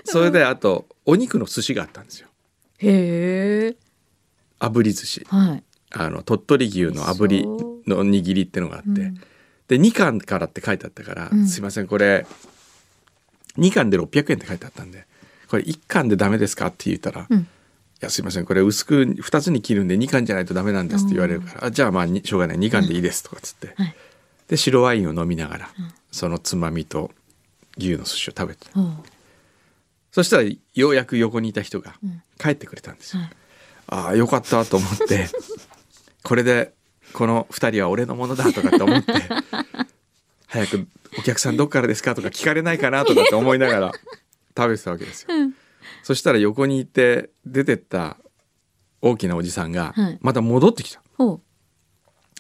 [0.12, 2.28] それであとお肉の寿司があったんですよ
[2.80, 3.76] へえ。
[4.60, 5.64] 炙り寿司はい。
[5.92, 9.22] あの鳥取牛の炙りの握りってのがあって、うん
[9.72, 12.28] で2貫からって書いてあったから、うんすいませんこれ
[13.58, 15.08] 2貫で600円って書いてあったんで
[15.48, 17.46] これ1貫でダメですかって言ったら、うんい
[18.02, 18.46] やすいません。
[18.46, 22.58] これ薄く2つに切るんで2貫じゃないとダメなんですって言われるから、あじゃあまあにしょうがない。
[22.58, 23.96] 2貫でいいですとかっつって、はい。
[24.48, 25.70] で白ワインを飲みながら、
[26.12, 27.12] そのつまみと
[27.78, 28.68] 牛の寿司を食べて。
[30.12, 32.22] そしたらようやく横にいた人がん。
[32.38, 33.22] 帰ってくれたんですよ。
[33.22, 33.32] はい。
[33.88, 35.28] ああよかったと思って
[36.24, 36.74] これで
[37.14, 39.14] この2人は俺のものだとかって思って
[40.48, 40.88] 早く
[41.20, 43.92] 「お客さんどっからですか?」とか聞かれないかなとかって思いながら
[44.56, 45.36] 食べてたわけですよ。
[45.36, 45.54] うん
[46.04, 48.18] そしたら横にいて出てった
[49.02, 51.02] 大きなおじさんがはいまた戻ってきた。
[51.18, 51.42] ほう。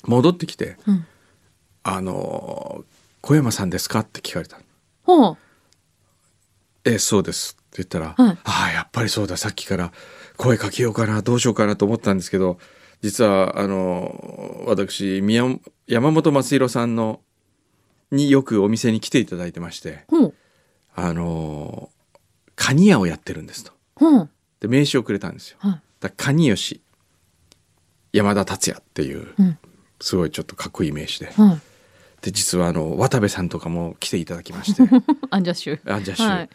[0.10, 1.06] 戻ってきてうん。
[1.84, 2.86] 「あのー
[3.24, 4.60] 小山さんですか?」って聞かれた。
[5.04, 5.38] ほう。
[6.86, 9.92] ええそうですって言ったら、はいああやっぱりそうださっきから
[10.38, 12.58] 声かけようかなどうしようかなと思ったんですけど
[13.02, 15.44] 実はあの私宮
[15.88, 17.22] 山本松弘さんの
[18.10, 20.06] によくお店に来ていただいてまして。
[20.94, 21.90] あの
[22.62, 24.30] カニ屋をやってるんですとほう。
[24.60, 25.58] で名刺をくれたんですよ。
[25.60, 25.82] はい。
[26.00, 26.80] だカニ吉
[28.13, 29.58] 山田達也っていううん。
[30.00, 31.60] すごいちょっとかっこいい名刺ではい。
[32.21, 34.84] で実はあの渡部さんとかも来ていただきまして
[35.32, 35.91] アンジャッシュ。
[35.91, 36.50] アンジャッシュ、はい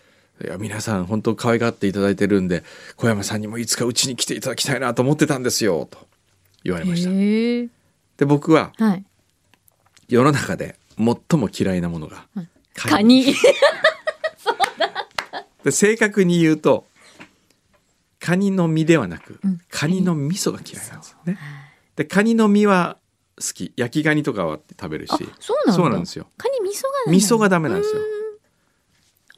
[0.45, 2.63] い、や皆さん本当可愛がっていただいてるんで
[2.95, 6.07] 小山さんにもいつかうちに来ていただきたいなと思ってたんですよと
[6.63, 7.11] 言われました。
[7.11, 9.05] で僕ははい。
[10.09, 13.35] 世の中で最も嫌いなものがはいカカニ。
[15.67, 16.87] で正確に言うと
[18.21, 19.61] カニの身ではなく、うん。
[19.69, 21.39] カニの味噌が嫌いなんですよね。
[21.97, 22.99] でカニの身は
[23.37, 23.73] 好き。
[23.77, 25.11] 焼きガニとかは食べるし。
[25.13, 26.29] あ、そうなんですよ。
[26.37, 27.11] カニ味噌が。
[27.11, 28.01] 味噌がダメなんですよ、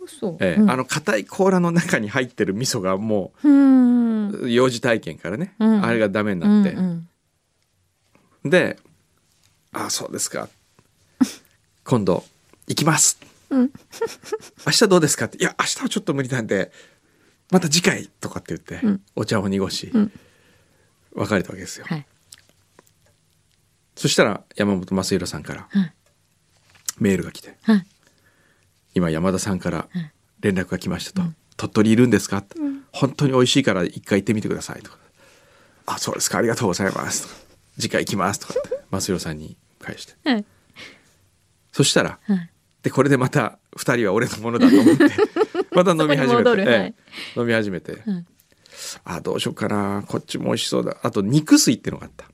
[0.06, 0.36] そう。
[0.40, 5.82] ええうんあの硬い甲羅の中に入ってる味噌がもう幼児体験からね、うん。
[5.82, 7.08] あれがダメになって、うん
[8.44, 8.50] うん。
[8.50, 8.78] で
[9.72, 10.50] 「あそうですか。
[11.84, 12.22] 今度
[12.66, 13.18] 行きます」
[13.50, 13.70] うん
[14.66, 16.70] 明日どうですか?」って「いや明日はちょっと無理なんで
[17.50, 20.12] また次回」とかって言って、うんお茶を濁し、うん
[21.14, 21.86] 別れたわけですよ。
[21.88, 22.06] はい。
[23.96, 25.94] そしたら山本正弘さんからはい。
[26.98, 27.86] メールが来てはい。
[28.94, 34.98] 「今山田さんからはい連絡が来ましたと」鳥取いるんですか?」ってうん本当に美味しいから一回行ってみてください」とか
[35.86, 37.34] 「あそうですかありがとうございます」とか
[37.80, 40.44] 「次回行きます」とかって 正弘さんに返してはい。
[41.72, 42.50] そしたらはい。
[42.82, 45.04] でこれでまた2人は俺のものだと思って
[45.74, 46.94] また飲み始めて、え
[47.36, 47.40] え。
[47.40, 48.24] 飲み始めて、はい。
[49.04, 50.04] あどうしようかな。
[50.06, 50.96] こっちも美味しそうだ。
[51.02, 52.26] あと肉水ってのがあった。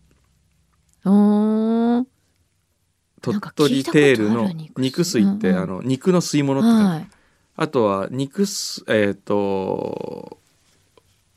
[3.20, 5.62] 鳥取テールの肉肉水水って、うんうん。
[5.62, 7.08] あの肉の吸い物って書いてあるはい。
[7.56, 10.38] あとは肉すえっ、と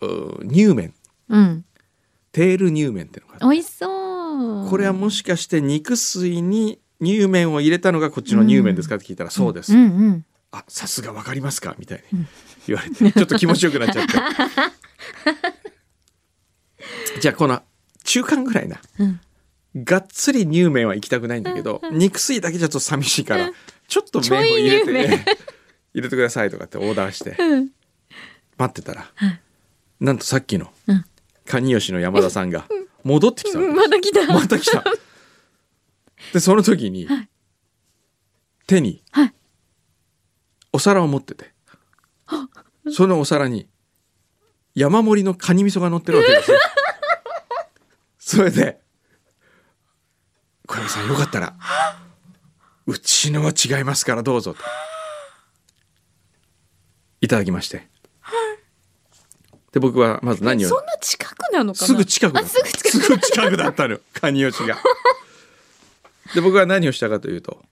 [0.01, 0.93] う乳麺。
[1.29, 1.65] うん。
[2.31, 4.69] テール乳麺ってのがある美味しそう。
[4.69, 8.95] これはもしかして肉水に乳麺を入れたのがこっちの乳麺ですか？
[8.95, 10.25] って聞いたら、そうです、うんうん。
[10.51, 11.75] あさすがわかりますか？
[11.77, 12.25] みたいに
[12.67, 14.13] 言われてちょっと気持ちよくなっちゃって。
[17.21, 17.61] じゃあこの
[18.03, 18.79] 中間ぐらいな。
[18.99, 19.19] うん。
[19.83, 23.51] がっつり乳麺は行きたくないんだけど肉水だけじゃちょっと寂しいから
[23.87, 25.25] ちょっと麺を入れてちょい乳麺
[25.93, 27.69] 入れてくださいとかってオーダーしてうん。
[28.57, 29.39] 待ってたらはい。
[29.99, 31.05] なんとさっきのうん。
[31.45, 32.67] カニ吉の山田さんが
[33.03, 34.25] 戻ってきたのまた来た。
[34.33, 34.83] また来た
[36.33, 37.29] でその時にはい。
[38.67, 39.33] 手にはい。
[40.73, 41.53] お皿を持ってて。
[42.91, 43.67] そのお皿に
[44.75, 46.57] 山盛りのカニ味噌が乗ってるわけですよ。
[48.19, 48.79] それで
[50.67, 51.55] 「小山さんよかったら
[52.85, 54.59] うちのは違いますからどうぞ」と。
[57.21, 57.87] いただきまして。
[59.71, 61.87] で僕はまず何をそんな近くなのかな？
[61.87, 62.89] すぐ近くだあ、すぐ近く。
[62.89, 63.99] すぐ近くだったの。
[64.13, 64.77] カニ吉が。
[66.33, 67.63] で僕は何をしたかというと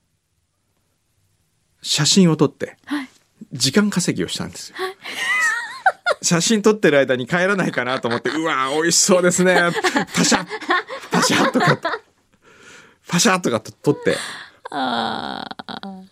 [1.82, 3.08] 写真を撮ってはい。
[3.52, 4.76] 時間稼ぎをしたんですよ。
[6.22, 9.54] 写真撮ってる間に帰らないかなと思ってうわー美味しそうですね
[10.14, 10.46] パシャッ
[11.10, 11.78] パシャッとか
[13.06, 14.16] パシャッとかと撮って
[14.70, 16.02] ああ。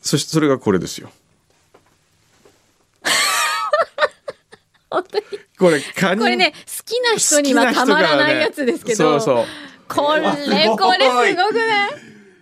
[0.00, 1.10] そしてそれがこれですよ。
[4.90, 5.24] 本当に。
[5.58, 9.18] これカニこれね、好きな人にはたまらないやつですけど。
[9.18, 9.46] そうそう
[9.88, 11.90] これ、 これすごくない？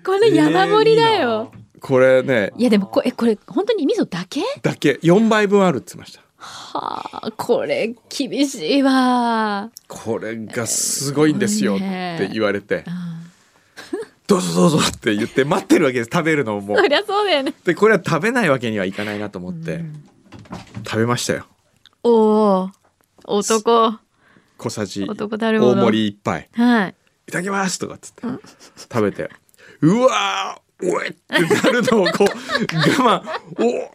[0.04, 1.52] これ山盛りだよ。
[1.80, 2.52] これね。
[2.56, 4.42] いやでもこれ、これ本当に味噌だけ？
[4.62, 4.98] だけ。
[5.02, 6.22] 4杯分あるって言ってました。
[6.44, 9.70] はあ、これ厳しいわ。
[9.86, 12.84] これがすごいんですよって言われて。
[12.88, 13.20] あ
[14.26, 16.10] どうぞどうぞって言って待ってるわけです。
[16.12, 16.78] 食べるのをもう。
[16.78, 17.54] そりゃそうだよね。
[17.64, 20.02] でこれは食べないわけにはいかないなと思って、うん
[20.84, 21.46] 食べましたよ。
[22.02, 22.10] お
[22.64, 22.70] お
[23.24, 23.94] 男。
[24.58, 26.48] 小さじ大盛り一杯。
[26.52, 26.94] はい
[27.28, 28.22] いただきますとかっつって、
[28.76, 29.30] 食べて
[29.80, 31.08] うわーおい！
[31.08, 32.26] ってなるのをこう
[33.04, 33.22] 我慢
[33.58, 33.94] お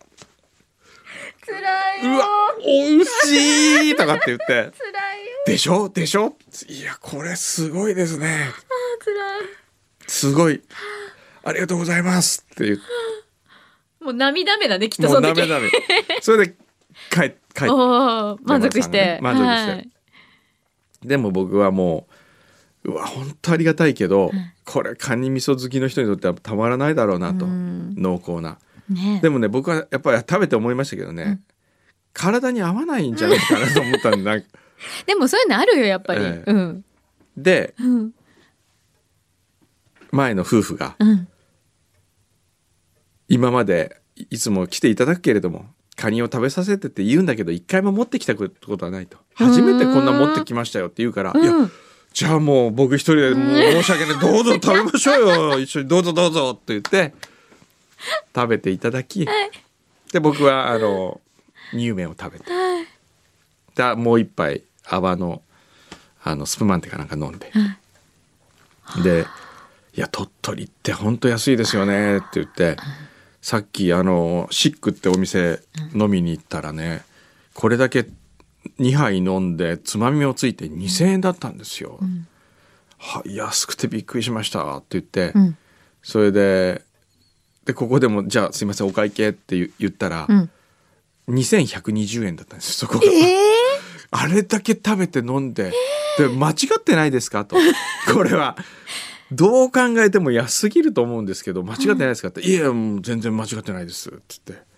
[1.45, 2.27] 辛いうわ
[2.59, 3.95] おいしい！
[3.95, 4.71] とかって言って辛いよ
[5.45, 6.37] でしょでしょ
[6.67, 8.51] いやこれすごいですね
[8.99, 9.13] 辛
[10.07, 10.61] すごい。
[11.43, 12.83] ありがとうございますって言って。
[12.83, 15.47] いもう涙目だねきっともそうの時。
[15.47, 15.77] ダメダ
[16.09, 16.55] メそれで
[17.09, 19.71] 帰帰っておお満足して、満足して。
[19.71, 19.89] はい。
[21.03, 22.13] でも僕はもう
[22.87, 24.31] うわ本当ありがたいけど、ん。
[24.65, 27.93] これカニ味噌好きの人にとってはたまらないだろうなと、うん。
[27.97, 28.57] 濃厚な。
[28.89, 29.19] ね。
[29.21, 31.41] でもね僕はやっぱり食べて思いましたけどね、
[32.13, 34.47] 体に合わないんじゃないかなと思ったんだなんか。
[35.05, 36.51] でもそういうのあるよやっぱり、ええ。
[36.51, 36.85] うん。
[37.35, 38.11] でうん。
[40.11, 41.27] 前の夫婦がうん。
[43.27, 43.97] 今まで
[44.29, 45.65] いつも来ていただくけれども
[45.97, 49.17] カニを食べさせてって言うんだけど一回も持ってきたことはないと。
[49.33, 51.71] 初めてこんな持ってきましたよって言うから、いやうん
[52.17, 54.19] じゃあもう僕一人でもう申し訳ない。
[54.19, 55.59] どうぞ食べましょうよ。
[55.61, 57.13] 一緒にどうぞどうぞって言って
[58.35, 59.29] 食べていただき、
[60.11, 61.21] で僕はあの
[61.73, 62.45] 乳麺を食べて。
[63.75, 65.43] でもう一杯泡の
[66.23, 67.51] あのスプマンテかなんか飲んで、
[69.03, 69.27] で
[69.93, 72.77] 「いや鳥取って本当安いですよね」って言って。
[73.43, 75.61] さっきあのシックってお店
[75.93, 77.05] 飲みに行ったらね
[77.53, 78.05] これだけ
[78.79, 81.99] 2杯飲んでつまみもついて2,000円だったんですよ。
[82.97, 85.57] は安くてびっくりしましたって言って、うん。
[86.01, 86.81] それで
[87.65, 90.49] でここでも「じゃあすいませんお会計」って言言ったら、うん。
[91.29, 93.11] 2120円だったんですよそこが。
[93.11, 93.37] ええ
[94.09, 95.73] あれだけ食べて飲んで、
[96.17, 97.57] で間違ってないですかと。
[98.13, 98.57] これは。
[99.31, 104.65] どう考えても安すぎると思うんですけど間違ってないですかって「いやもう全然間違ってないです」って言って「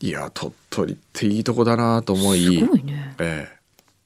[0.00, 3.14] いや鳥取っていいとこだな」と思いすごいね。
[3.18, 3.48] え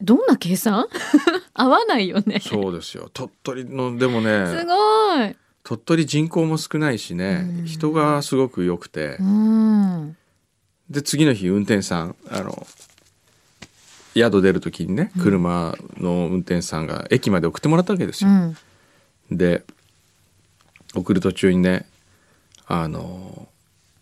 [0.00, 0.86] どんな計算？
[1.52, 2.36] 合わないよね。
[2.36, 3.10] え、そうですよ。
[3.12, 5.36] 鳥取のでもすねごい。
[5.62, 7.64] 鳥取人口も少ないしねうん。
[7.66, 9.16] 人がすごく良くて。
[9.20, 10.16] うん。
[10.88, 12.66] で次の日運転手さんあの
[14.16, 18.30] 宿出る時にね車の運転手さんが駅まで送ってもらったわけですよ。
[18.30, 18.56] うん。
[19.30, 19.64] で
[20.94, 21.86] 送る途中にね
[22.66, 23.48] 「あの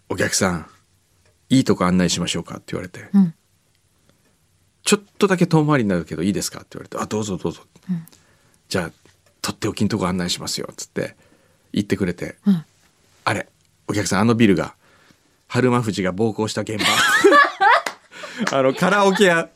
[0.09, 0.67] お客さん
[1.51, 3.09] いいとこ案内しましょうか」って言われて。
[3.13, 3.35] うん
[4.85, 8.07] 「ちょっとだけ遠回りになるけどいいですか?」って言われて「あどうぞどうぞ」うん。
[8.69, 8.91] じゃあ
[9.43, 11.17] とっておきのとこ案内しますよ」っつって
[11.73, 12.37] 言ってくれて。
[12.47, 12.65] うん
[13.25, 13.49] 「あれ
[13.87, 14.75] お客さんあのビルが
[15.49, 16.85] 春馬富士が暴行した現場」
[18.59, 19.51] あのカラオケ屋。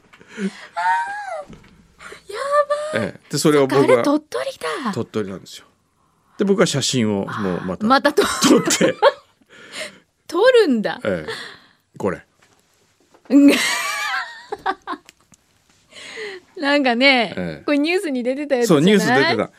[2.94, 4.44] ええ、でそれをあ僕はれ鳥取
[4.84, 4.92] だ。
[4.92, 5.66] 鳥取なんですよ。
[6.38, 8.94] で僕は写真をもうまたまたと撮って、
[10.26, 11.00] 取るんだ。
[11.04, 11.32] ええ、
[11.98, 12.24] これ。
[13.30, 13.50] う ん
[16.60, 17.64] なんかね、ええ。
[17.64, 18.84] これニュースに出てたやつじゃない？
[18.84, 19.50] そうニュース出てた。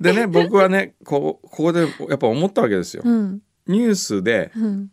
[0.00, 3.40] でね 僕はねこうここでやっぱ思ったわけですよ、うん。
[3.66, 4.90] ニュースでうん。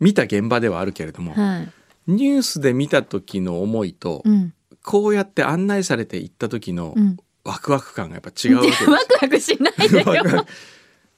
[0.00, 1.68] 見た現場ではあるけれども、はい。
[2.06, 4.54] ニュースで見た時の思いと、うん。
[4.82, 7.16] こうやって案内されて行った時のうん。
[7.44, 8.90] ワクワク感がやっぱ違うわけですよ。
[8.92, 10.46] ワクワクしないでよ。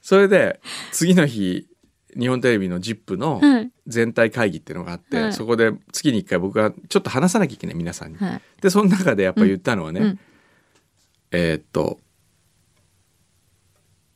[0.02, 0.60] それで
[0.92, 1.66] 次の日
[2.18, 3.70] 日本テレビの ZIP のはい。
[3.86, 5.32] 全体会議っていうのがあって、はい。
[5.32, 8.18] そこで月に1回僕がちょっと話さなきゃいけない皆さんに。
[8.18, 8.42] はい。
[8.60, 10.20] でその中でやっぱ言ったのはね、うん。
[11.30, 12.00] えーっと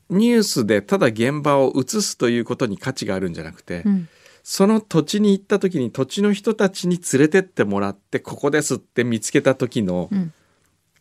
[0.09, 4.09] ニュースでただ現場を映すということに価値があるんじゃなくて、うん。
[4.43, 10.33] その土地に行った時に土地の人たちに連れてってもらってここですって見つけた時のうん。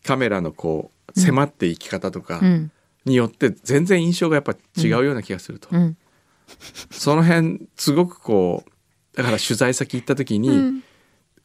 [0.04, 2.70] カメラのこう迫っていき方とかうん。
[3.04, 5.96] によって全然印象がやっぱ違うような気がすると、うん
[6.90, 8.72] その辺すごくこう
[9.16, 10.84] だから取材先行った時に、うん。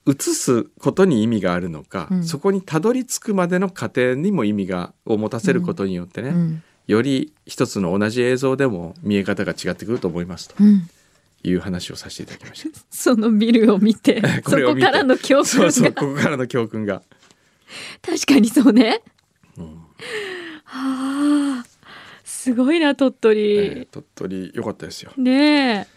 [0.10, 2.24] 映すことに意味があるのか、うん。
[2.24, 6.64] そこにたどり着くまでの過程にも意味がを持たせることによってね、うん。
[6.88, 10.90] より一つの同じ映像でも見え方が違ってくると思いますとうん。
[11.44, 14.62] いう話をさせていただきまし そのビルを見て こ見て。
[14.62, 15.46] そこからの教た。
[15.46, 17.02] そうそう訓がここからの教訓が、
[18.02, 19.04] 確かにそうね。
[19.58, 19.66] うん。
[19.66, 19.84] は
[20.64, 21.47] あ
[22.48, 25.88] すごいな鳥取、えー鳥取良かったですよ、ねえ。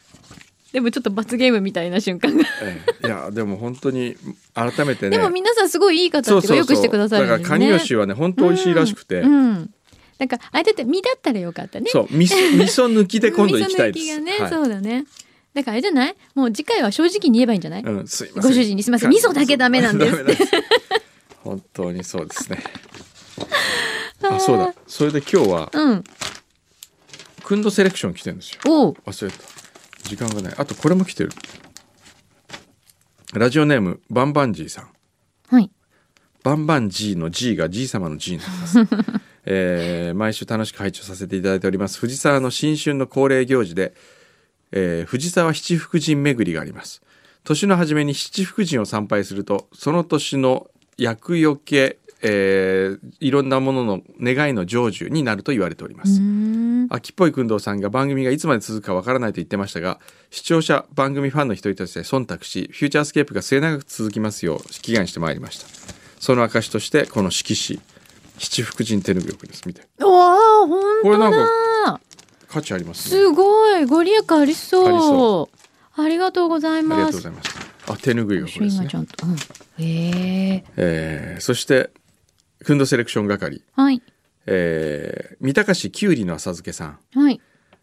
[0.72, 4.16] でもちょっと罰ゲームみたいな瞬間が、えーいやでも本当に
[4.54, 5.16] 改めてね。
[5.16, 7.42] でも皆さんすごいいい方っていうかよくしてくださるんですね。
[7.44, 9.74] だからカニ吉はね本当美味しいらしくて、うん、うん。
[10.18, 11.86] なんかあれだって身だったらよかったね。
[11.90, 14.06] そう味噌味噌抜きで今度行きたいです。
[14.18, 14.50] 味噌抜きがね、はい。
[14.50, 15.04] そうだね。
[15.54, 16.16] だからあれじゃない？
[16.34, 18.50] もう次回は正直に言えばいいんじゃない、うん、すいません。
[18.50, 19.10] ご主人にすいません。
[19.10, 20.16] 味噌だけダメなんです。
[21.42, 22.62] 本当にそうですね。
[24.22, 24.74] あそうだ。
[24.86, 26.04] それで今日はうん
[27.50, 28.60] クンドセレクション来てるんですよ。
[28.68, 28.92] おう。
[29.04, 29.38] 忘れた。
[30.08, 30.54] 時間がない。
[30.56, 31.32] あとこれも来てる。
[33.34, 34.88] ラジオネームバンバンジーさん。
[35.48, 35.68] はい。
[36.44, 38.78] バンバン G の G が G 様の G になります、
[39.46, 41.98] えー毎週楽しく拝聴させていただいております。
[41.98, 43.94] 藤沢の新春の恒例行事で、
[44.70, 47.02] えー藤沢七福神巡りがあります。
[47.42, 56.20] 年の初めに七福神を参拝するとその年の厄除け、えーいろんなものの願いの成就になると言われております。
[56.20, 56.86] ん。
[56.90, 60.00] 秋っぽい工藤さんが番組がいつまで続くかわからないと言ってましたが
[60.30, 65.66] 視聴者番組ファンの一人として忖度しフューチャースケープが末永く続きますよう祈願してまいりました。
[66.18, 67.80] その証としてこの色紙
[68.38, 69.62] 七福神手ぬぐいです。
[69.66, 69.82] 見て。
[69.98, 72.00] うわあ本当これなんだ
[72.48, 73.16] 価値ありますね。
[73.16, 73.84] すごい。
[73.84, 76.00] ご利益ありそう。
[76.00, 77.70] ありがとうございありがますとうございます。
[77.88, 78.88] あ手ぬぐいがこれですね。
[78.92, 79.04] うん、
[79.84, 81.90] へええーそして
[82.64, 84.02] くんどセレクション係、はい
[84.46, 87.40] えー三鷹市きゅうりの浅漬けさんはい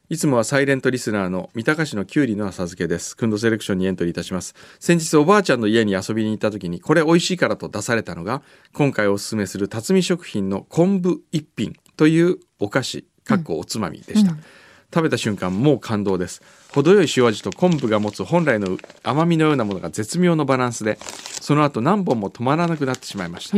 [0.09, 3.17] いつもはサイレントリスナーの三鷹市のキュウリの浅漬けです。
[3.17, 4.55] くんどセレクションにエントリーいたします。
[4.79, 14.31] 先日おばあちゃんの家に遊びに行った時にこれ美味しいからと出されたのが今回おすすめする辰巳食品の昆布一品というお菓子、かっこおつまみでした。
[14.31, 14.43] うん
[14.93, 16.41] 食べた瞬間もう感動です。
[16.73, 20.97] 程よい塩味と昆布が持つ本来の甘みのようなものが絶妙のバランスで、
[21.41, 23.57] その後何本も止まらなくなってしまいました。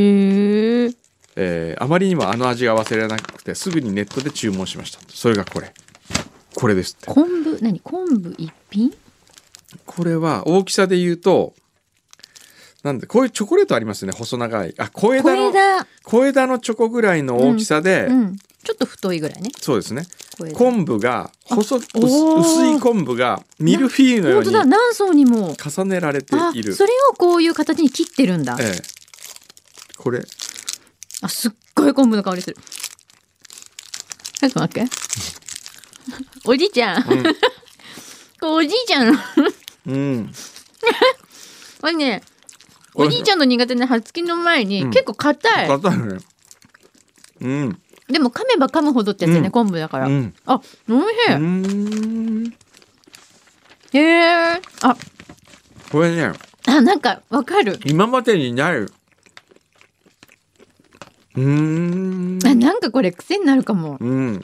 [1.40, 5.00] へええーあまりにもあの味が忘れられなくてすぐにネットで注文しました。
[5.08, 5.74] それがこれ。
[6.56, 7.08] これですって。
[7.08, 7.60] 昆布？
[7.62, 7.80] 何？
[7.80, 8.94] 昆布一品？
[9.86, 11.54] これは大きさで言うと
[12.84, 14.12] なんでこういうチョコレートありますね。
[14.12, 14.74] 細長い。
[14.78, 15.88] あ小枝小の枝。
[16.04, 19.50] 小枝のチョコぐらいの大きさで、うんちょっと太いぐらいね。
[19.58, 20.04] そうですね。
[20.54, 25.56] 昆布が細薄い昆布がミルフィーユのよう本に何層にも。
[25.56, 26.74] 重ねられてあいる。
[26.74, 28.58] それをこういう形に切ってるんだ。
[28.60, 28.82] ええ。
[29.98, 30.24] これ
[31.22, 32.58] あすっごい昆布の香りする。
[34.40, 34.92] ちょっと待って。
[36.46, 38.56] おじいちゃん、うん。
[38.56, 39.20] おじいちゃんの。
[39.88, 40.32] うん。
[41.82, 42.22] これね
[42.96, 44.92] おじいちゃんの苦手な葉付きの前に、うん。
[44.92, 45.68] 結構硬い。
[45.68, 46.20] 硬いね。
[47.42, 47.82] うん。
[48.10, 49.52] でも噛めば噛むほどってやつよね、うん。
[49.52, 50.34] 昆布だから、うん。
[50.46, 52.54] あおいしい、うん。
[53.94, 54.98] へえあ。
[55.92, 56.32] これね。
[56.68, 57.80] あなんかわかる。
[57.86, 58.86] 今までにない
[61.40, 62.40] うーん。
[62.46, 63.98] あなんかこれ癖になるかも。
[64.00, 64.44] うん。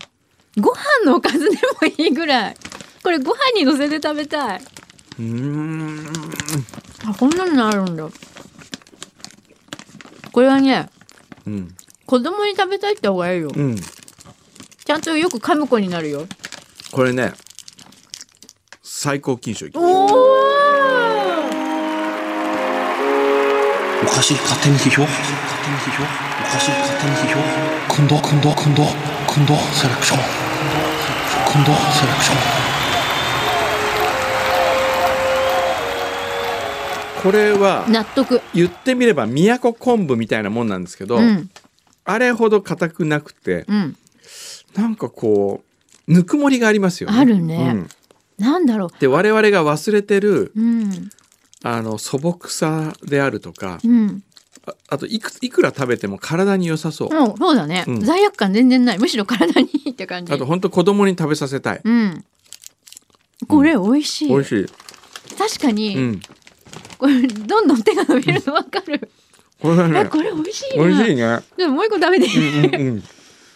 [0.57, 2.55] ご飯のおかずでもいいぐらい。
[3.03, 4.61] これご飯に乗せて食べたい。
[5.19, 6.07] うーん。
[7.05, 8.07] あこんなのあるんだ。
[10.31, 10.89] これはね
[11.45, 11.75] うん。
[12.05, 13.51] 子供に食べたいって方がいいよ。
[13.53, 13.75] うん。
[13.75, 16.25] ちゃんとよく噛む子になるよ。
[16.91, 17.33] これね
[18.81, 20.07] 最高金賞おお
[24.07, 24.37] かしい。
[24.37, 25.01] 勝手に批評？
[25.01, 25.11] 勝
[25.63, 25.91] 手に批
[26.29, 26.34] 評？
[26.55, 28.83] おかしい勝手に批評くんどくんどくんど
[29.27, 30.19] くんどセレクション。
[31.51, 32.37] くんどセレクション。
[37.23, 38.39] これは納得。
[38.53, 41.49] 言ってみれば宮古昆布みたいなもんなんですけど、うん。
[42.05, 43.97] あれほど硬くなくてうん。
[44.75, 45.61] なんかこ
[46.07, 47.19] うぬくもりがありますよね。
[47.19, 47.89] あるね。
[48.39, 48.45] うん。
[48.45, 51.09] なんだろで我々が忘れてるううん。
[51.63, 54.23] あの素朴さであるとかうん
[54.65, 57.09] ああといくいくら食べても体に良さそう。
[57.09, 57.99] もうそうだね、うん。
[58.01, 58.99] 罪悪感全然ない。
[58.99, 60.33] むしろ体にいいって感じ。
[60.33, 61.81] あと本当子供に食べさせたい。
[61.83, 62.25] うん。
[63.47, 64.65] これ美味しい、美味しい。
[65.37, 66.21] 確かに、うん。
[66.97, 69.09] これどんどん手が伸びるのわかる、
[69.61, 70.83] これはねあこれ美味しいな。
[70.83, 71.39] 美味しいね。
[71.57, 73.03] でももう一個食べていい、うんうん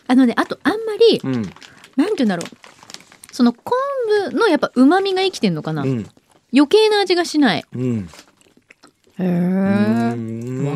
[0.07, 1.35] あのねあとあんまりうん。
[1.35, 1.53] うん
[1.95, 3.35] なんて言うんだろう。
[3.35, 3.77] その昆
[4.29, 6.09] 布のやっぱ旨味が生きてんのかな、うん。
[6.53, 7.65] 余計な味がしない。
[7.73, 8.09] うん。
[9.19, 10.15] へえわ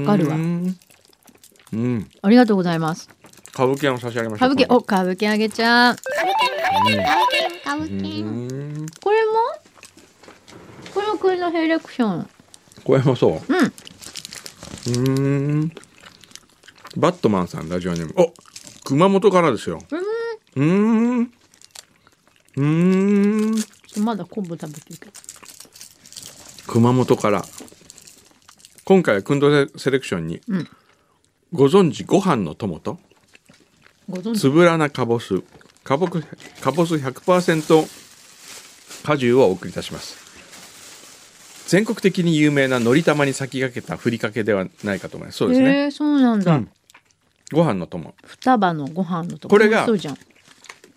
[0.06, 2.10] かるわうん。
[2.22, 3.10] ありがとうございます
[3.54, 4.52] 歌舞伎を差し上げましょう。
[4.52, 5.96] 歌舞伎お歌舞伎あげちゃうう
[6.90, 8.86] ん。
[9.02, 9.32] これも？
[10.94, 12.30] これもクイズセレクション
[12.84, 13.32] これもそう？
[13.32, 15.72] うんうーん。
[16.98, 18.14] バットマンさんラジオネーム。
[18.18, 18.34] お、
[18.84, 19.80] 熊本からですよ。
[20.56, 21.22] うーん。
[21.22, 23.56] うーん。
[24.04, 25.12] まだ昆布食べてるけど
[26.68, 27.46] 熊本から。
[28.86, 30.70] 今回はクンドセレクションに、うん。
[31.54, 32.98] ご存知ご飯の友と
[34.36, 35.44] つぶらなかぼす
[35.84, 36.24] かぼく
[36.62, 37.88] かぼす100%
[39.06, 40.18] 果汁をお送りいたします。
[41.68, 45.38] 全国的に有名なのり玉に先駆けたふりかけではないかと思います。
[45.38, 46.70] そうですね、へえそうなんだ、うん。
[47.52, 48.16] ご飯の友。
[48.26, 49.88] 双葉のご飯のとこれが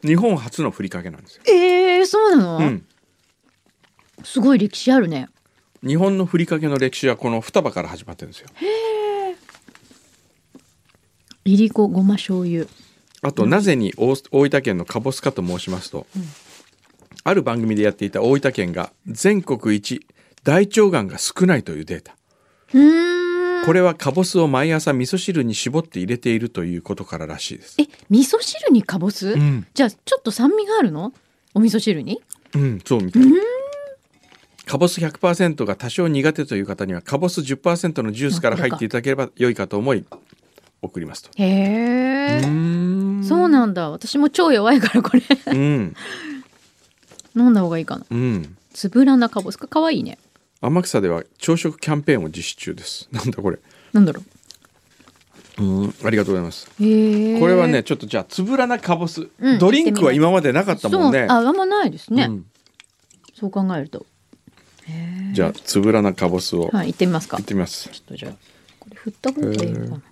[0.03, 2.87] 日本初のふりかけなんですよ、えー、そうなの、うん、
[4.25, 5.29] すごい歴史あるね
[5.85, 8.49] 日本のふりかけの歴史はこの双葉から始まってるんですよ。
[11.45, 12.67] いりこごま醤油。
[13.23, 16.07] あと、なぜに大大分県のカボスかと申しますと、
[17.25, 20.07] ある番組でやっていた大分県が全国一
[20.45, 22.17] 大腸がんが少ないというデータ。
[22.75, 23.65] うーん。
[23.65, 27.77] これはカボスを毎朝味噌汁に絞って入れているということかららしいです。
[27.81, 29.67] え味噌汁にかぼす、うん。
[29.75, 31.13] じゃあちょっと酸味があるの？
[31.55, 32.23] お味噌汁に？
[32.55, 33.23] うんそうみたい
[34.67, 40.05] カボス100%が多少苦手という方にはカボス10%のジュースから入っていただければ良いかと思い
[40.83, 41.31] 送りますと。
[41.37, 43.25] へえうん。
[43.25, 43.91] そうなんだ。
[43.91, 45.23] 私も超弱いからこれ。
[45.47, 45.95] うん。
[47.37, 48.07] 飲んだ方がいいかな。
[48.11, 48.57] うん。
[48.73, 50.19] つぶらなかぼすかかわいいね。
[50.61, 53.09] 天草では朝食キャンペーンを実施中です。
[53.13, 53.61] なんだこれ。
[53.93, 54.23] なんだろ
[55.59, 55.63] う。
[55.63, 55.95] ん。
[56.05, 56.67] ありがとうございます。
[56.67, 61.29] これはねちょっとじゃあつぶらなかぼす、うんドリンクは今までなかったもんね。
[61.31, 62.47] ああんまないですね、うん。
[63.33, 64.07] そう考えると
[65.33, 66.69] じゃあつぶらなかぼすを。
[66.69, 67.39] はい行ってみますか。
[67.39, 68.33] いってみます、ちょっとじゃあ
[68.79, 69.91] これ振った方がいいのか。
[69.91, 70.03] な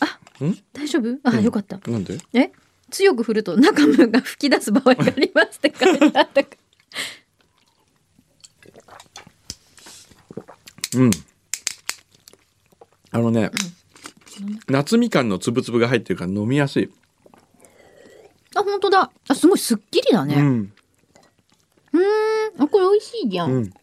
[0.00, 0.58] ああん？
[0.72, 1.18] 大丈夫？
[1.24, 1.78] あ、よかった。
[1.90, 2.18] なんで？
[2.34, 2.52] え？
[2.90, 6.50] 強く振ると中身が吹き出す場合がありますって書いてあったか
[10.96, 11.10] うん。
[13.12, 13.50] あのね、
[14.68, 16.90] 夏みかんのつぶつぶが入ってるから飲みやすい、
[18.56, 19.10] あ本当だ。
[19.28, 20.34] あすごいすっきりだね。
[20.34, 20.60] ううん。
[20.62, 20.68] ん
[22.58, 23.70] あこれ美味しいじゃん、うん。
[23.70, 23.76] ちょ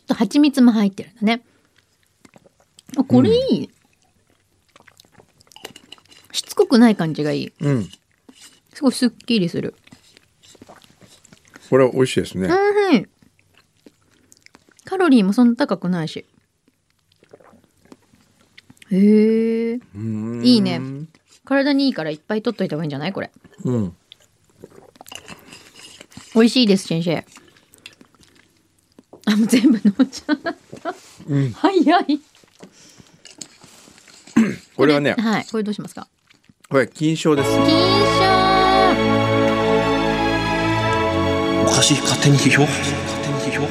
[0.00, 1.42] っと蜂蜜も入ってるんだね。
[2.96, 3.70] あこれいい、
[6.32, 7.52] しつこくない感じがいい。
[7.60, 7.88] うん。
[8.74, 9.74] すごいすっきりする。
[11.70, 13.08] これは美味しいですね、うん
[14.84, 16.26] カロリーもそんな高くないし
[18.92, 20.42] へえうん。
[20.44, 20.80] いいね。
[21.44, 23.12] 体にいいからいっぱい取っといた方がいいんじゃない？
[23.12, 23.30] これ。
[23.64, 23.96] うん。
[26.34, 27.24] 美味しいです先生。
[29.24, 30.54] あもう全部飲んじゃった、
[31.28, 31.52] うん。
[31.52, 32.20] 早い。
[34.76, 35.14] これはね。
[35.18, 35.46] はい。
[35.50, 36.08] これどうしますか？
[36.68, 37.50] これ金賞です。
[37.50, 37.72] 金賞。
[41.64, 42.62] おかしい勝手に批評？
[42.62, 42.82] 勝
[43.22, 43.66] 手に批評？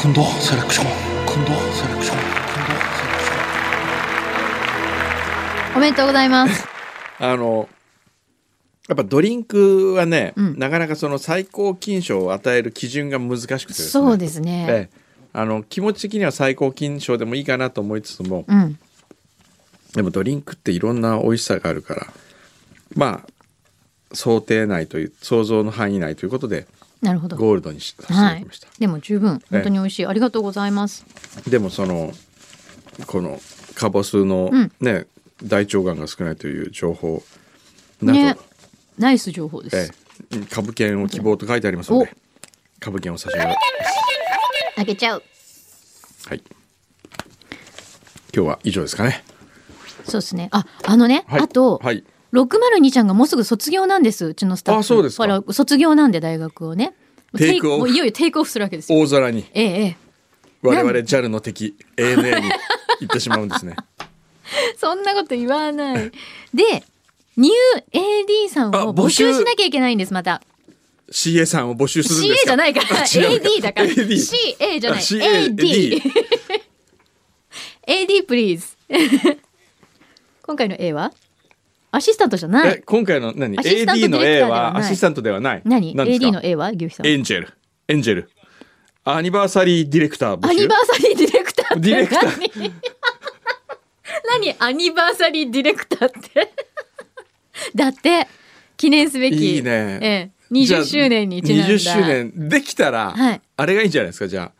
[0.00, 0.86] 今度セレクション。
[1.26, 2.27] 今度セレクション
[5.78, 6.64] おめでとうございます。
[7.20, 7.68] あの
[8.88, 10.58] やっぱドリンクはね、うん。
[10.58, 13.88] なかなかその最高金賞を与える基準が難しくてですね。
[13.90, 15.00] そうですね、ええ。
[15.32, 18.76] あの気持ち的には最高金賞でもいいかなと思いつつもうん。
[19.94, 22.08] でもドリンクっていろんな美味しさがあるから
[22.96, 26.66] まあ想定内という想像の範囲内ということで
[27.02, 27.36] なるほど。
[27.36, 28.22] ゴールドにしさせていた。
[28.22, 28.34] はい。
[28.34, 31.04] だきました、でも十分本当に美味しい、ありがとうございます。
[31.48, 32.12] でもその
[33.06, 33.40] この
[33.76, 34.72] カボスのうん。
[34.80, 35.06] ね、
[35.42, 37.22] 大腸がんが少ないという情報。
[38.02, 38.36] など、ね
[38.98, 39.90] ナイス情報です、え
[40.32, 40.44] え。
[40.50, 42.12] 株券を希望と書いてありますので
[42.80, 43.58] 株券を差し上げます。
[44.76, 45.22] あげちゃう。
[46.26, 46.42] はい。
[48.34, 49.24] 今日は以上ですかね。
[50.04, 50.48] そうですね。
[50.52, 51.40] ああのね、はい。
[51.42, 52.04] あと、はい。
[52.32, 54.80] 602ちゃんがもうすぐ卒業なんですうちのスタッフ。
[54.80, 55.42] あそうですか。
[55.52, 56.94] 卒業なんで大学をね。
[57.36, 57.88] テイクオフ。
[57.88, 58.98] いよいよテイクオフするわけですよ。
[58.98, 59.46] 大空に。
[59.54, 60.08] ええええ。
[60.62, 62.50] 我々 JAL の敵 ANA に
[63.00, 63.76] 行ってしまうんですね
[64.76, 66.12] そんなこと言わない。
[66.54, 66.84] で
[67.36, 70.42] ニュー AD さんあを募集しなきゃいけないんですまた。
[71.10, 73.06] CA さんを募集するんです CA かじゃないから。
[73.06, 73.86] AD だから。
[73.88, 75.00] AD CA じゃない。
[75.00, 76.02] AD
[77.86, 78.66] AD please
[80.42, 81.12] 今回の A は？
[81.90, 82.68] アシスタントじゃない。
[82.68, 85.62] え今回の何？AD の A はアシスタントではない。
[85.64, 85.94] 何？
[85.94, 86.70] 何 AD の A は？
[86.70, 87.06] 牛さん。
[87.06, 87.54] エンジェル。
[87.88, 88.30] エンジェル。
[89.04, 90.50] アニバーサリーディレクター募集。
[90.50, 92.72] アニバーサリーディレクターディレクター
[94.40, 96.52] 何何アニバーサリーディレクターって。
[97.74, 98.26] だって
[98.76, 99.56] 記念すべき。
[99.56, 99.98] いいね。
[100.00, 101.74] ええ、20周年にちなんだ。
[101.74, 103.40] 20周年できたら、はい。
[103.56, 104.28] あれがいいんじゃないですか？
[104.28, 104.52] じゃ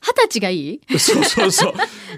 [0.00, 0.80] 二十歳がいい？
[0.94, 1.74] あそうそうそう。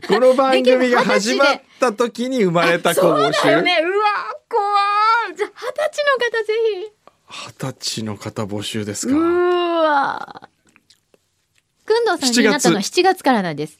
[0.08, 3.40] この番組が始まった時に生まれた子募集。
[3.40, 3.78] そうだよね。
[3.82, 4.62] うわ怖
[5.32, 5.36] い。
[5.36, 6.92] じゃあ二十歳の方ぜ
[7.28, 9.12] 二十歳の方募集ですひ。
[9.14, 10.48] かうわ
[11.84, 13.78] くんどうさんになったのは7月からなんです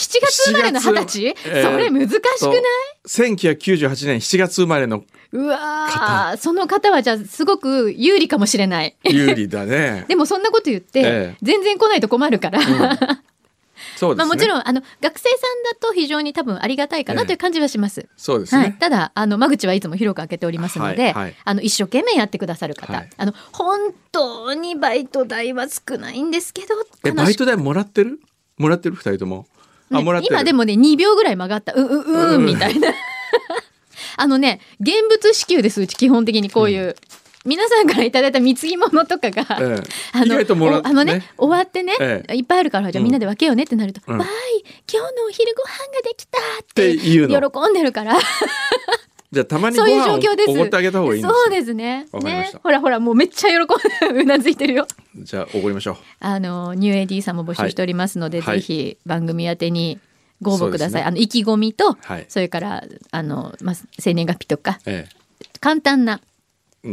[0.00, 2.62] 7月生まれの二十歳、7月えーそれ難しくない
[3.06, 6.36] ？1998年7月生まれのうわー。
[6.38, 8.96] その方はじゃあすごく有利かもしれない。
[9.04, 10.06] 有利だね。
[10.08, 11.36] でもそんなこと言って、ええ。
[11.42, 14.14] 全然来ないと困るから、そうですね。
[14.16, 18.08] まあもちろんあの学生さんだと非常に多分ありがたいかなという感じはします。
[18.16, 21.34] そうですはい、ね、ただあの間口はいつも広く開けておりますので、はいはい。
[21.44, 23.10] あの一生懸命やってくださる方、はい。
[23.16, 23.78] あの本
[24.10, 26.74] 当にバイト代は少ないんですけど
[27.04, 28.20] えバイト代もらってる？
[28.58, 28.96] もらってる？
[28.96, 29.46] 二人とも。
[29.54, 29.59] あ
[29.90, 31.72] 今でもね2秒ぐらい曲がった。
[31.72, 32.92] うううーんみたいな。
[34.16, 36.94] あのね現物支給ですうち基本的にこういう、
[37.46, 39.82] 皆さんからいただいた貢ぎ物とかが、ええ。
[40.12, 41.30] あの意外ともらっおあのねね。
[41.38, 43.04] 終わってね、えいっぱいあるからじゃあうん。
[43.04, 44.18] みんなで分けようねってなると「うん。
[44.18, 48.18] わーい今日のお昼ご飯ができた!」っって喜んでるから
[49.32, 50.50] じゃあたまにごそういう飯を状況です。
[50.50, 51.36] おごってあげた方がいいんですよ。
[51.44, 52.06] そうですね。
[52.22, 52.50] ね。
[52.62, 53.56] ほらほらもうめっちゃ喜
[54.10, 54.86] んで うなずいてるよ。
[55.16, 55.96] じゃあおごりましょう。
[56.18, 58.58] あのニュー AD さんも募集しておりますので、はい。
[58.58, 60.00] ぜひ番組宛てに
[60.42, 61.06] ご応募ください、ね。
[61.06, 62.26] あの意気込みと、はい。
[62.28, 65.06] それからあの、まあ、生年月日とかえ
[65.60, 66.20] 簡単な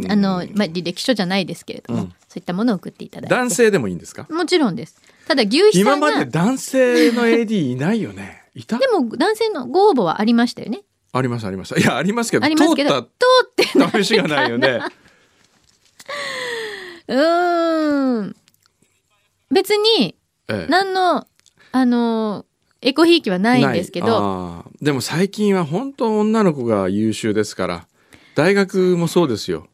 [0.10, 2.10] あの、まあ、履歴書じゃないですけれども、うん。
[2.28, 3.36] そういったものを送っていただいて。
[3.36, 4.28] 男性でもいいんですか？
[4.30, 5.02] もちろんです。
[5.28, 6.12] ただ牛皮さ今んが。
[6.12, 8.44] まで男性の AD いないよね。
[8.54, 8.78] いた？
[8.78, 10.82] でも男性のご応募はありましたよね
[11.14, 11.80] ありますあります。
[11.80, 13.08] いやありますけどありますけど通通
[13.90, 14.80] って試しがないよね。
[17.08, 18.36] うーん。
[19.50, 20.16] 別に
[20.50, 20.70] ええ。
[20.70, 21.26] 何の
[21.72, 22.46] あの
[22.82, 24.66] エコひいきはないんですけど。
[24.82, 27.88] でも最近は本当女の子が優秀ですから
[28.36, 29.68] 大学もそうですよ。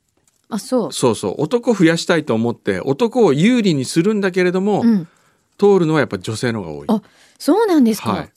[0.49, 0.93] あそう。
[0.93, 1.36] そうそう。
[1.39, 5.07] 男増やしたいと思って男を有利にするんだけれども、うん。
[5.57, 6.88] 通るのはやっぱ女性の方が多い。
[6.89, 7.01] あ
[7.38, 8.29] そうなんですか、はい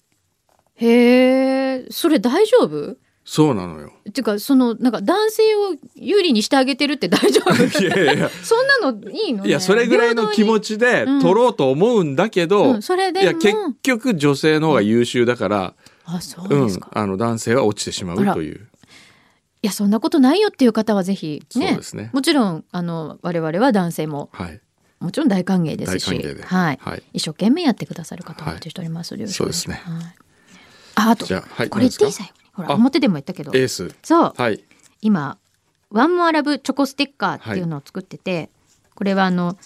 [0.77, 2.97] へえそれ大丈夫？
[3.25, 3.93] そうなのよ。
[4.09, 7.55] っていうかそのなんか男性を有利にしてあげてるって大丈夫？
[7.83, 11.21] いやいや そんなのいいの、ね、いやそれぐらいの気持ちでうん。
[11.21, 13.25] 取ろうと思うんだけど、うん、それでも。
[13.25, 15.75] いや結局女性の方が優秀だから、
[16.05, 18.69] あそううんですか、あの男性は落ちてしまうという。
[19.63, 21.69] いやそんなことないよっていう方はぜひね。
[21.69, 22.11] そうですね。
[22.13, 24.61] もちろんあの我々は男性もはい。
[25.01, 26.11] もちろん大歓迎ですし。
[26.45, 27.03] はい、はい。
[27.13, 30.05] 一生懸命やってくださる方をお待ちしております、よろしくお願いしますそうはい、
[30.97, 33.53] ああとじゃあはいこれ言っていい何です最後にほらあ表でも言ったけど。
[33.53, 33.95] エース。
[34.03, 34.33] そう。
[34.37, 34.65] はい。
[35.03, 35.39] 今
[35.91, 38.51] ワンモアラブチョコステッカーっていうのを作ってて、
[38.95, 39.57] これはあの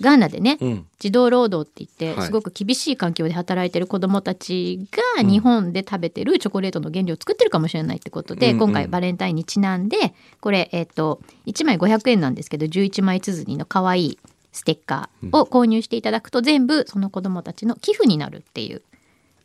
[0.00, 0.86] ガーナでね、うん。
[0.98, 2.26] 児童労働って言ってはい。
[2.26, 8.58] すごく厳しい環境で働いてる子どもたちが日本で食べてるチョコレートの原料を作ってるかもしれないってことで、うんうん。
[8.58, 14.18] 今回バレンタインにちなんでこれ、えっと1枚500円なんですけど11枚綴りの可愛い
[14.52, 18.82] ステッカーを購入していただくと全部その子どもたちの寄付になるっていう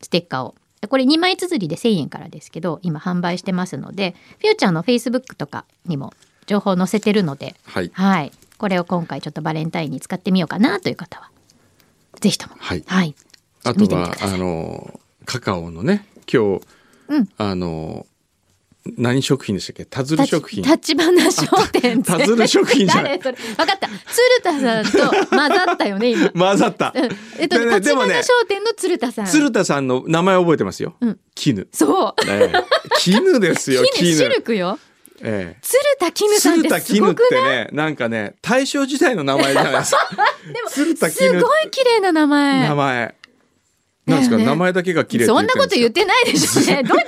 [0.02, 0.56] ステッカーを
[0.90, 6.14] これ2枚綴りで1,000円からですけど今販売してますのでフューチャーのフェイスブックとかにも
[6.46, 8.32] 情報載せてるのではいはい。
[8.58, 11.30] これを今回ちょっとバレンタインに使ってみようかなという方は、
[12.22, 12.56] ぜひとも。
[12.58, 13.16] はいはい。
[13.64, 16.62] あとはあのカカオのね今日、
[17.10, 18.06] うんあの
[18.98, 19.86] 何食品でしたっけ？
[19.86, 20.64] 田鶴食品。
[20.64, 23.20] 立花商店田鶴食品じゃない。
[23.20, 23.56] 誰それ？
[23.56, 23.88] 分かった。
[23.88, 23.98] 鶴
[24.44, 26.30] 田さんと混ざったよね今。
[26.38, 27.10] 混ざった、うん。
[27.40, 29.26] えっと、でねで立もね花商店の鶴田さん。
[29.26, 31.20] 鶴田さんの名前覚えてますよ、うん。
[31.34, 31.68] 絹。
[31.72, 32.14] そう。
[32.28, 32.64] ええ。
[33.00, 34.78] 絹ですよ絹シルクよ。
[35.22, 35.60] ええ。
[35.62, 40.10] 鶴田絹さんってすご絹ってくないねなんかね大正時代の名前じゃないですか。
[40.70, 42.68] 鶴田す絹ごい綺麗な名前。
[42.68, 43.16] 名前
[44.06, 44.44] なんですか、ね。
[44.44, 46.84] えねえ名前だけが綺麗そんなこと言ってないでしょうね。
[46.88, 47.04] どうぞ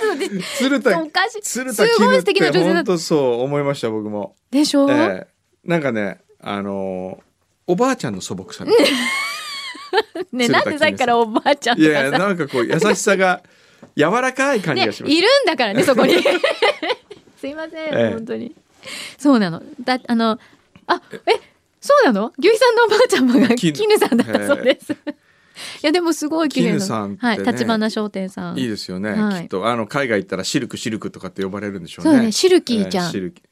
[0.56, 2.90] 鶴田おかしい鶴田すごい素敵なて女性だった。
[2.92, 5.26] 本当そう思いました僕も、でしょ、ええ。
[5.64, 7.28] なんかねあのー
[7.70, 8.64] おばあちゃんの素朴さ
[10.32, 13.42] ねなんでさっきからおばあちゃんといやなんかこう優しさが
[13.94, 16.14] 柔らかい感じねがします、いるんだからねそこに。
[17.40, 18.10] すいません、ええ。
[18.14, 18.54] 本当に。
[19.18, 19.62] そうなの。
[19.84, 20.38] だあの
[20.86, 21.18] あえ
[21.80, 22.32] そうなの？
[22.38, 23.72] 牛肥さんのおばあちゃまが絹。
[23.72, 24.96] 絹さんだったそうです、
[25.82, 28.58] いやでもすごい綺麗なねはい立花商店さん。
[28.58, 29.42] いいですよね、はい。
[29.42, 29.66] きっと。
[29.66, 32.10] あの海外行ったらシルクシルクとかって呼ばれるんでしょうね。
[32.10, 33.06] そうねシルキーちゃん。
[33.06, 33.42] ええシルキ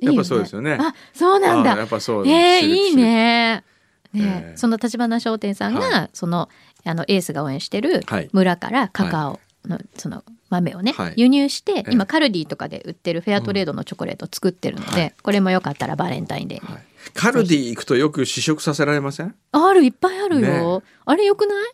[0.00, 0.76] やっぱそうですよね。
[0.80, 1.74] あそうなんだ。
[1.74, 3.64] あやっぱそうえー、いいね。
[4.12, 6.48] ね、ええその立花商店さんが、はその
[6.84, 8.28] あのエースが応援してるはい。
[8.32, 11.14] 村からカカオの、その豆をね、はい。
[11.16, 15.14] 輸入して、え今カルディとかで売ってるフェアトレードのチョコレートを作ってるので、はい。
[15.22, 19.34] これもよかったらバレンタインデーに、はいカルディ行くとよく試食させられません？
[19.52, 20.84] あるいっぱいあるよ、ね。
[21.04, 21.72] あれよくない？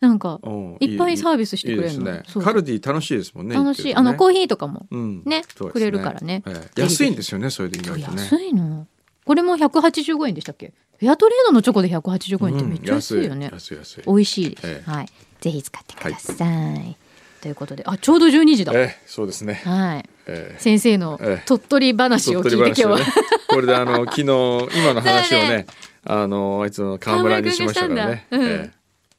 [0.00, 2.10] なんかうんいっぱいサービスしてくれるの。
[2.10, 2.22] いいね。
[2.42, 3.94] カルディ楽しいですもんね楽しい、ね。
[3.96, 5.42] あのコーヒーとかもうんね。
[5.72, 6.42] くれるからね。
[6.46, 6.80] ええ。
[6.80, 8.22] 安いんですよねそれで意外とね。
[8.22, 8.86] 安いの。
[9.24, 10.72] これも185円でしたっけ？
[10.98, 14.02] フェアトレードのチョコで185円ってめっちゃ安いよね、うん安い安い。
[14.06, 14.90] 美味しいええ。
[14.90, 15.06] はい。
[15.40, 16.96] ぜひ使ってください、
[17.40, 17.82] ということで。
[17.86, 19.62] あちょうど12時だ、ええそうですね。
[19.64, 19.98] はい。
[19.98, 20.10] ええ
[20.58, 21.42] 先生のええ。
[21.46, 23.04] 鳥取話を聞いて今日は、ね
[23.48, 25.66] これであの昨日今の話をね
[26.04, 28.72] あのあいつの河村にしましたからね、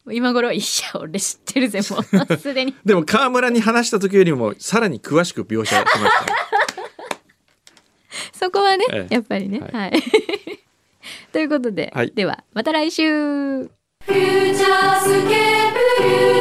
[0.09, 2.37] 今頃いや俺知ってるぜもう。
[2.37, 5.95] すでにでも河村に話した時よりもさらに詳しく描写しまし
[6.25, 6.25] た。
[8.33, 9.13] そこはね、ええ。
[9.15, 9.59] やっぱりね。
[9.59, 9.91] ははい、
[11.31, 12.11] ということで、はい。
[12.15, 13.03] ではまた来週。
[13.03, 16.40] フューチャースケープフュ